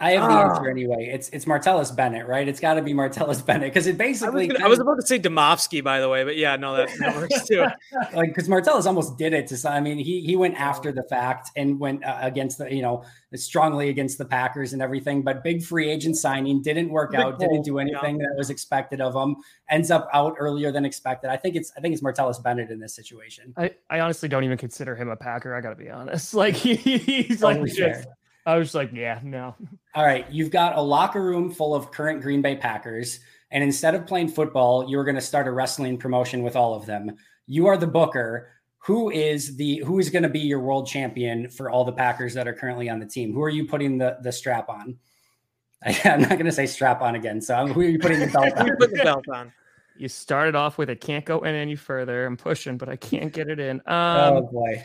[0.00, 1.08] I have the answer anyway.
[1.12, 2.48] It's it's Martellus Bennett, right?
[2.48, 4.96] It's got to be Martellus Bennett because it I was, basically gonna- I was about
[4.96, 7.64] to say Demovsky, by the way, but yeah, no, that, that works too.
[8.12, 9.72] like because Martellus almost did it to some.
[9.72, 13.04] I mean, he he went after the fact and went uh, against the you know
[13.36, 15.22] strongly against the Packers and everything.
[15.22, 17.38] But big free agent signing didn't work Big out.
[17.38, 17.82] Didn't hole, do yeah.
[17.82, 19.36] anything that was expected of him.
[19.70, 21.30] Ends up out earlier than expected.
[21.30, 23.54] I think it's I think it's Martellus Bennett in this situation.
[23.56, 25.54] I, I honestly don't even consider him a Packer.
[25.54, 26.34] I gotta be honest.
[26.44, 28.16] Like he, he's like Totally just, fair.
[28.46, 29.54] I was like, yeah, no.
[29.94, 33.20] All right, you've got a locker room full of current Green Bay Packers,
[33.50, 36.84] and instead of playing football, you're going to start a wrestling promotion with all of
[36.86, 37.12] them.
[37.46, 38.50] You are the booker.
[38.78, 42.34] Who is the who is going to be your world champion for all the Packers
[42.34, 43.32] that are currently on the team?
[43.32, 44.98] Who are you putting the the strap on?
[45.86, 47.40] I, am not going to say strap on again.
[47.40, 48.64] So I'm- who are you putting the belt on?
[48.66, 49.52] We put the belt on.
[49.96, 52.26] You started off with it can't go in any further.
[52.26, 53.80] I'm pushing, but I can't get it in.
[53.86, 54.82] oh Um, boy,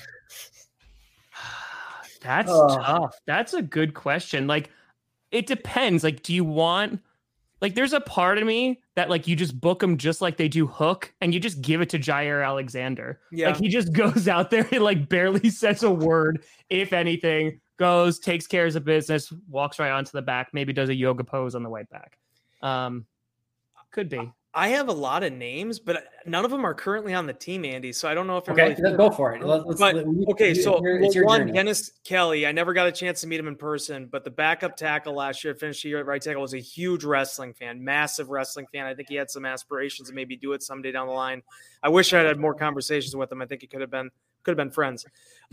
[2.21, 2.77] that's Oh.
[2.77, 3.15] tough.
[3.25, 4.47] That's a good question.
[4.47, 4.69] Like,
[5.31, 6.03] it depends.
[6.03, 7.01] Like, do you want?
[7.61, 10.47] Like, there's a part of me that like you just book them just like they
[10.47, 13.19] do Hook, and you just give it to Jaire Alexander.
[13.31, 13.49] Yeah.
[13.49, 18.19] Like he just goes out there and like barely says a word, if anything, goes,
[18.19, 21.53] takes care of the business, walks right onto the back, maybe does a yoga pose
[21.53, 22.17] on the way back.
[22.61, 23.05] Um,
[23.91, 24.31] could be.
[24.59, 27.63] I have a lot of names, but none of them are currently on the team,
[27.63, 27.93] Andy.
[27.93, 29.41] So I don't know if I'm okay, really go for it.
[29.41, 31.51] Let- let's- But let- you- okay, you- so well, one journey.
[31.53, 32.45] Dennis Kelly.
[32.45, 35.45] I never got a chance to meet him in person, but the backup tackle last
[35.45, 38.85] year, finished the year at right tackle, was a huge wrestling fan, massive wrestling fan.
[38.85, 41.41] I think he had some aspirations to maybe do it someday down the line.
[41.81, 43.41] I wish I had had more conversations with him.
[43.41, 44.09] I think it could have been
[44.43, 45.05] could have been friends.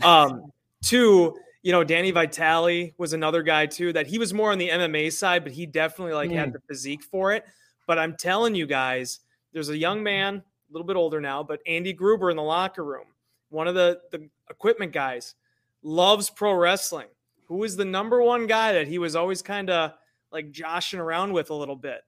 [0.03, 0.51] Um,
[0.83, 4.69] two, you know, Danny Vitale was another guy too that he was more on the
[4.69, 7.45] MMA side, but he definitely like had the physique for it.
[7.87, 9.21] But I'm telling you guys,
[9.53, 12.83] there's a young man, a little bit older now, but Andy Gruber in the locker
[12.83, 13.07] room,
[13.49, 15.33] one of the the equipment guys,
[15.81, 17.07] loves pro wrestling.
[17.47, 19.93] Who is the number one guy that he was always kind of
[20.31, 22.01] like joshing around with a little bit?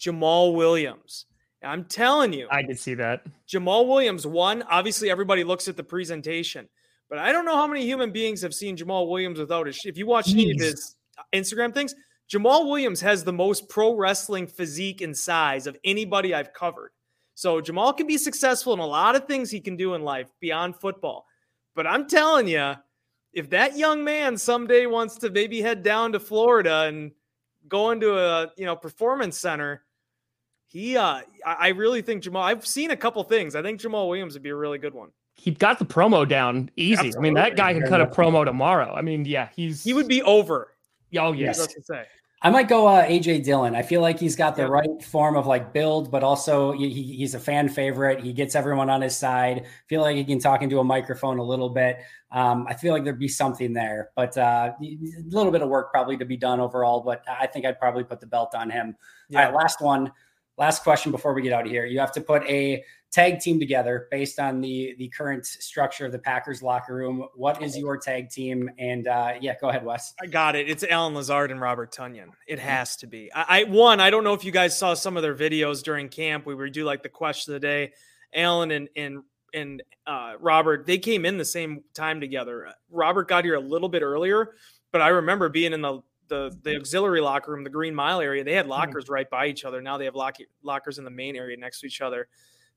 [0.00, 1.26] Jamaal Williams.
[1.62, 3.24] I'm telling you, I did see that.
[3.48, 6.68] Jamaal Williams, one, obviously everybody looks at the presentation,
[7.08, 9.80] but I don't know how many human beings have seen Jamaal Williams without his.
[9.84, 10.94] If you watch any of his
[11.34, 11.94] Instagram things,
[12.30, 16.90] Jamaal Williams has the most pro wrestling physique and size of anybody I've covered.
[17.34, 20.32] So Jamaal can be successful in a lot of things he can do in life
[20.40, 21.26] beyond football.
[21.74, 22.74] But I'm telling you,
[23.32, 27.12] if that young man someday wants to maybe head down to Florida and
[27.68, 29.84] go into a you know performance center,
[30.66, 32.42] he uh I I really think Jamaal.
[32.42, 33.54] I've seen a couple things.
[33.54, 35.10] I think Jamaal Williams would be a really good one.
[35.34, 37.14] He got the promo down easy.
[37.14, 38.94] I mean, that guy can cut a promo tomorrow.
[38.94, 40.72] I mean, yeah, he's He would be over.
[41.18, 41.56] Oh Yes.
[41.56, 41.58] yes.
[41.58, 42.04] That's to say.
[42.42, 43.74] I might go uh, AJ Dillon.
[43.74, 44.68] I feel like he's got the Yeah.
[44.68, 48.20] right form of like build, but also he, he- he's a fan favorite.
[48.22, 49.64] He gets everyone on his side.
[49.88, 51.98] feel like he can talk into a microphone a little bit.
[52.30, 54.98] Um, I feel like there'd be something there, but uh, a
[55.28, 57.00] little bit of work probably to be done overall.
[57.00, 58.94] But I think I'd probably put the belt on him.
[59.34, 60.12] All right, last one,
[60.58, 61.86] last question before we get out of here.
[61.86, 66.12] You have to put a tag team together based on the the current structure of
[66.12, 67.26] the Packers locker room.
[67.34, 68.70] What is your tag team?
[68.78, 70.14] And uh, yeah, go ahead, Wes.
[70.20, 70.68] I got it.
[70.68, 72.28] It's Allen Lazard and Robert Tonyan.
[72.46, 73.32] It has to be.
[73.32, 74.00] I, I one.
[74.00, 76.46] I don't know if you guys saw some of their videos during camp.
[76.46, 77.92] We would do like the question of the day.
[78.34, 79.22] Allen and and
[79.54, 82.68] and uh, Robert they came in the same time together.
[82.90, 84.54] Robert got here a little bit earlier,
[84.92, 88.44] but I remember being in the the the auxiliary locker room, the Green Mile area,
[88.44, 89.80] they had lockers right by each other.
[89.80, 92.28] Now they have lock, lockers in the main area next to each other.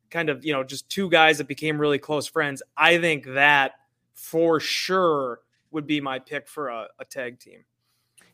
[0.09, 2.61] Kind of, you know, just two guys that became really close friends.
[2.75, 3.73] I think that
[4.13, 5.39] for sure
[5.71, 7.63] would be my pick for a, a tag team.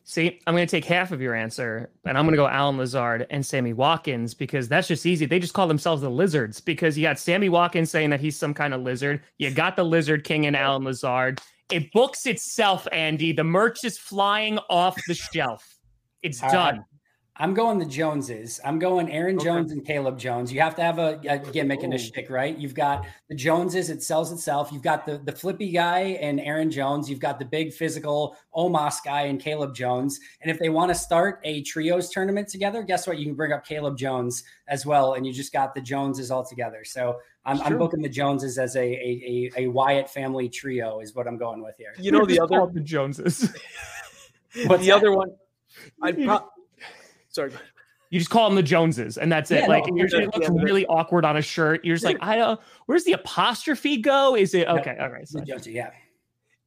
[0.08, 2.78] See, I'm going to take half of your answer and I'm going to go Allen
[2.78, 5.26] Lazard and Sammy Watkins because that's just easy.
[5.26, 8.54] They just call themselves the Lizards because you got Sammy Watkins saying that he's some
[8.54, 9.22] kind of lizard.
[9.38, 11.40] You got the Lizard King and Allen Lazard.
[11.72, 13.32] It books itself, Andy.
[13.32, 15.76] The merch is flying off the shelf.
[16.22, 16.84] It's All done.
[17.38, 17.44] Right.
[17.44, 18.60] I'm going the Joneses.
[18.64, 19.44] I'm going Aaron Okay.
[19.44, 20.52] Jones and Caleb Jones.
[20.52, 21.98] You have to have a, a gimmick and a oh.
[21.98, 22.56] shtick, right?
[22.56, 24.70] You've got the Joneses, it sells itself.
[24.72, 27.10] You've got the, the flippy guy and Aaron Jones.
[27.10, 30.18] You've got the big physical Omos guy and Caleb Jones.
[30.40, 33.18] And if they want to start a trios tournament together, guess what?
[33.18, 35.14] You can bring up Caleb Jones as well.
[35.14, 36.84] And you just got the Joneses all together.
[36.84, 41.14] So I'm, I'm booking the Joneses as a, a, a, a Wyatt family trio, is
[41.14, 41.94] what I'm going with here.
[41.98, 43.52] You know the other call the Joneses.
[44.66, 44.96] But the that?
[44.96, 45.32] other one.
[46.02, 46.48] I'd pro-
[47.36, 47.52] sorry.
[48.10, 49.62] You just call them the Joneses, and that's it.
[49.62, 50.62] Yeah, like no, you're, it yeah, looks yeah.
[50.62, 51.84] really awkward on a shirt.
[51.84, 52.56] You're just like, I uh,
[52.86, 54.36] where's the apostrophe go?
[54.36, 54.96] Is it okay?
[55.00, 55.26] All right.
[55.26, 55.90] So The yeah.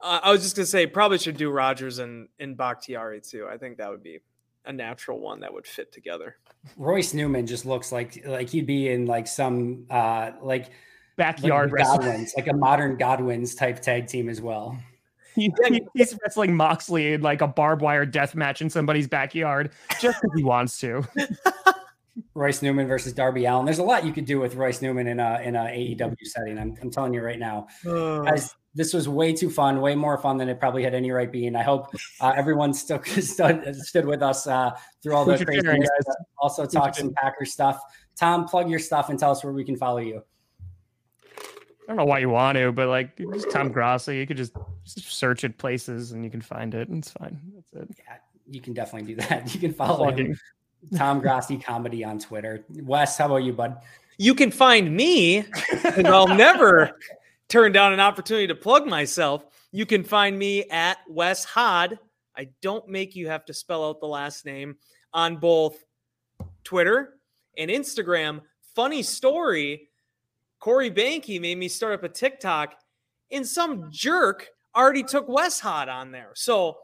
[0.01, 3.47] Uh, I was just gonna say probably should do Rodgers and and Bakhtiari too.
[3.49, 4.19] I think that would be
[4.65, 6.35] a natural one that would fit together.
[6.77, 10.71] Royce Newman just looks like like he'd be in like some uh like like
[11.15, 11.99] backyard the wrestling.
[11.99, 14.77] Godwins, like a modern Godwins type tag team as well.
[15.39, 19.71] He- he- he's wrestling Moxley in like a barbed wire death match in somebody's backyard
[19.99, 21.03] just because he wants to.
[22.33, 23.65] Royce Newman versus Darby Allin.
[23.65, 26.57] There's a lot you could do with Royce Newman in a in a AEW setting.
[26.57, 28.53] I'm, I'm telling you right now, guys.
[28.75, 31.55] This was way too fun, way more fun than it probably had any right being.
[31.55, 31.87] I hope
[32.21, 34.71] uh, everyone still stood, stood with us uh,
[35.01, 36.15] through all the Thanks for sharing, craziness.
[36.37, 37.81] Also, talk some Packer stuff.
[38.15, 40.21] Tom, plug your stuff and tell us where we can follow you.
[41.35, 41.41] I
[41.87, 44.53] don't know why you want to, but like just Tom Grossi, you could just
[44.89, 46.89] search it places and you can find it.
[46.89, 47.39] And it's fine.
[47.53, 47.97] That's it.
[47.97, 48.15] Yeah,
[48.47, 49.53] you can definitely do that.
[49.53, 50.27] You can follow Plugging.
[50.27, 50.39] him,
[50.95, 52.65] Tom Grossi Comedy on Twitter.
[52.69, 53.77] Wes, how about you, bud?
[54.17, 55.45] You can find me,
[55.95, 56.91] and I'll never
[57.47, 59.45] turn down an opportunity to plug myself.
[59.71, 61.99] You can find me at Wes Hod.
[62.35, 64.75] I don't make you have to spell out the last name
[65.13, 65.83] on both
[66.63, 67.19] Twitter
[67.57, 68.41] and Instagram.
[68.75, 69.89] Funny story
[70.59, 72.75] Corey Banky made me start up a TikTok,
[73.31, 76.31] and some jerk already took Wes Hod on there.
[76.35, 76.77] So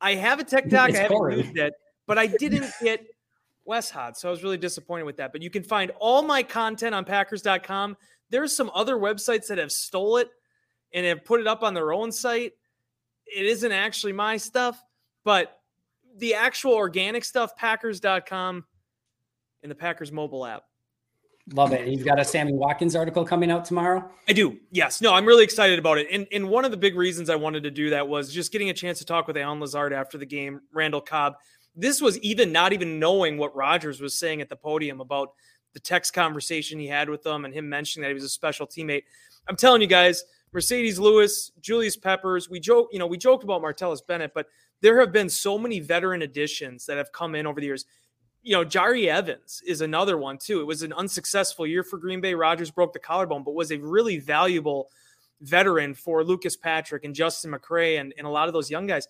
[0.00, 0.90] I have a TikTok.
[0.90, 1.74] It's I haven't used it,
[2.06, 3.04] but I didn't get
[3.64, 4.16] Wes Hod.
[4.16, 5.32] So I was really disappointed with that.
[5.32, 7.96] But you can find all my content on Packers.com.
[8.30, 10.30] There's some other websites that have stole it
[10.92, 12.52] and have put it up on their own site.
[13.26, 14.82] It isn't actually my stuff,
[15.24, 15.60] but
[16.16, 18.64] the actual organic stuff, Packers.com
[19.62, 20.64] and the Packers mobile app.
[21.52, 21.88] Love it.
[21.88, 24.08] You've got a Sammy Watkins article coming out tomorrow.
[24.28, 24.58] I do.
[24.70, 25.00] Yes.
[25.00, 26.06] No, I'm really excited about it.
[26.10, 28.70] And and one of the big reasons I wanted to do that was just getting
[28.70, 31.34] a chance to talk with Allen Lazard after the game, Randall Cobb.
[31.74, 35.32] This was even not even knowing what Rodgers was saying at the podium about
[35.72, 38.66] the text conversation he had with them and him mentioning that he was a special
[38.66, 39.02] teammate.
[39.48, 40.24] I'm telling you guys,
[40.54, 44.46] Marcedes Lewis, Julius Peppers, we joke, you know, we joked about Martellus Bennett, but
[44.80, 47.84] there have been so many veteran additions that have come in over the years
[48.42, 50.60] you know, Jahri Evans is another one too.
[50.60, 52.34] It was an unsuccessful year for Green Bay.
[52.34, 54.90] Rodgers broke the collarbone, but was a really valuable
[55.40, 59.06] veteran for Lucas Patrick and Justin McCray and, and a lot of those young guys.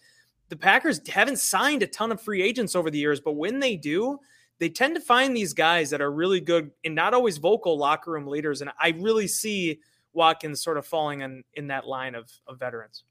[0.49, 3.77] The Packers haven't signed a ton of free agents over the years, but when they
[3.77, 4.19] do,
[4.59, 8.11] they tend to find these guys that are really good and not always vocal locker
[8.11, 8.61] room leaders.
[8.61, 9.81] And I really see
[10.13, 13.05] Watkins sort of falling in, in that line of, of veterans.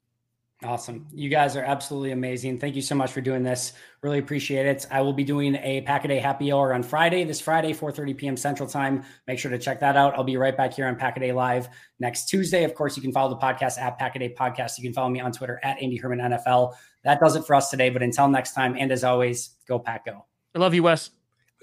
[0.61, 1.07] Awesome.
[1.13, 2.59] You guys are absolutely amazing.
[2.59, 3.71] Thank you so much for doing this.
[4.01, 4.85] Really appreciate it.
[4.91, 8.17] I will be doing a Pack a Day happy hour on Friday, this Friday, 4:30
[8.17, 8.35] p.m.
[8.35, 9.05] Central Time.
[9.25, 10.15] Make sure to check that out.
[10.15, 12.65] I'll be right back here on Pack a Day Live next Tuesday.
[12.65, 14.77] Of course, you can follow the podcast at Pack a Day Podcast.
[14.77, 16.73] You can follow me on Twitter at Andy Herman NFL.
[17.05, 17.89] That does it for us today.
[17.89, 20.25] But until next time, and as always, go Pack Go.
[20.55, 21.11] I love you, Wes.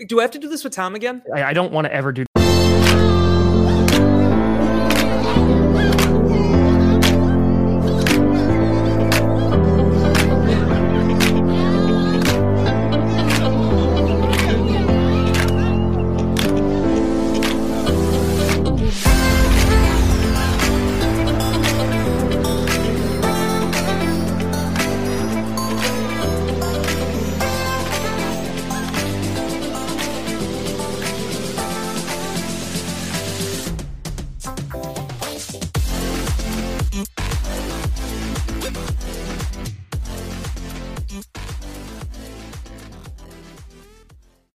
[0.08, 1.22] Do I have to do this with Tom again?
[1.34, 2.24] I, I don't want to ever do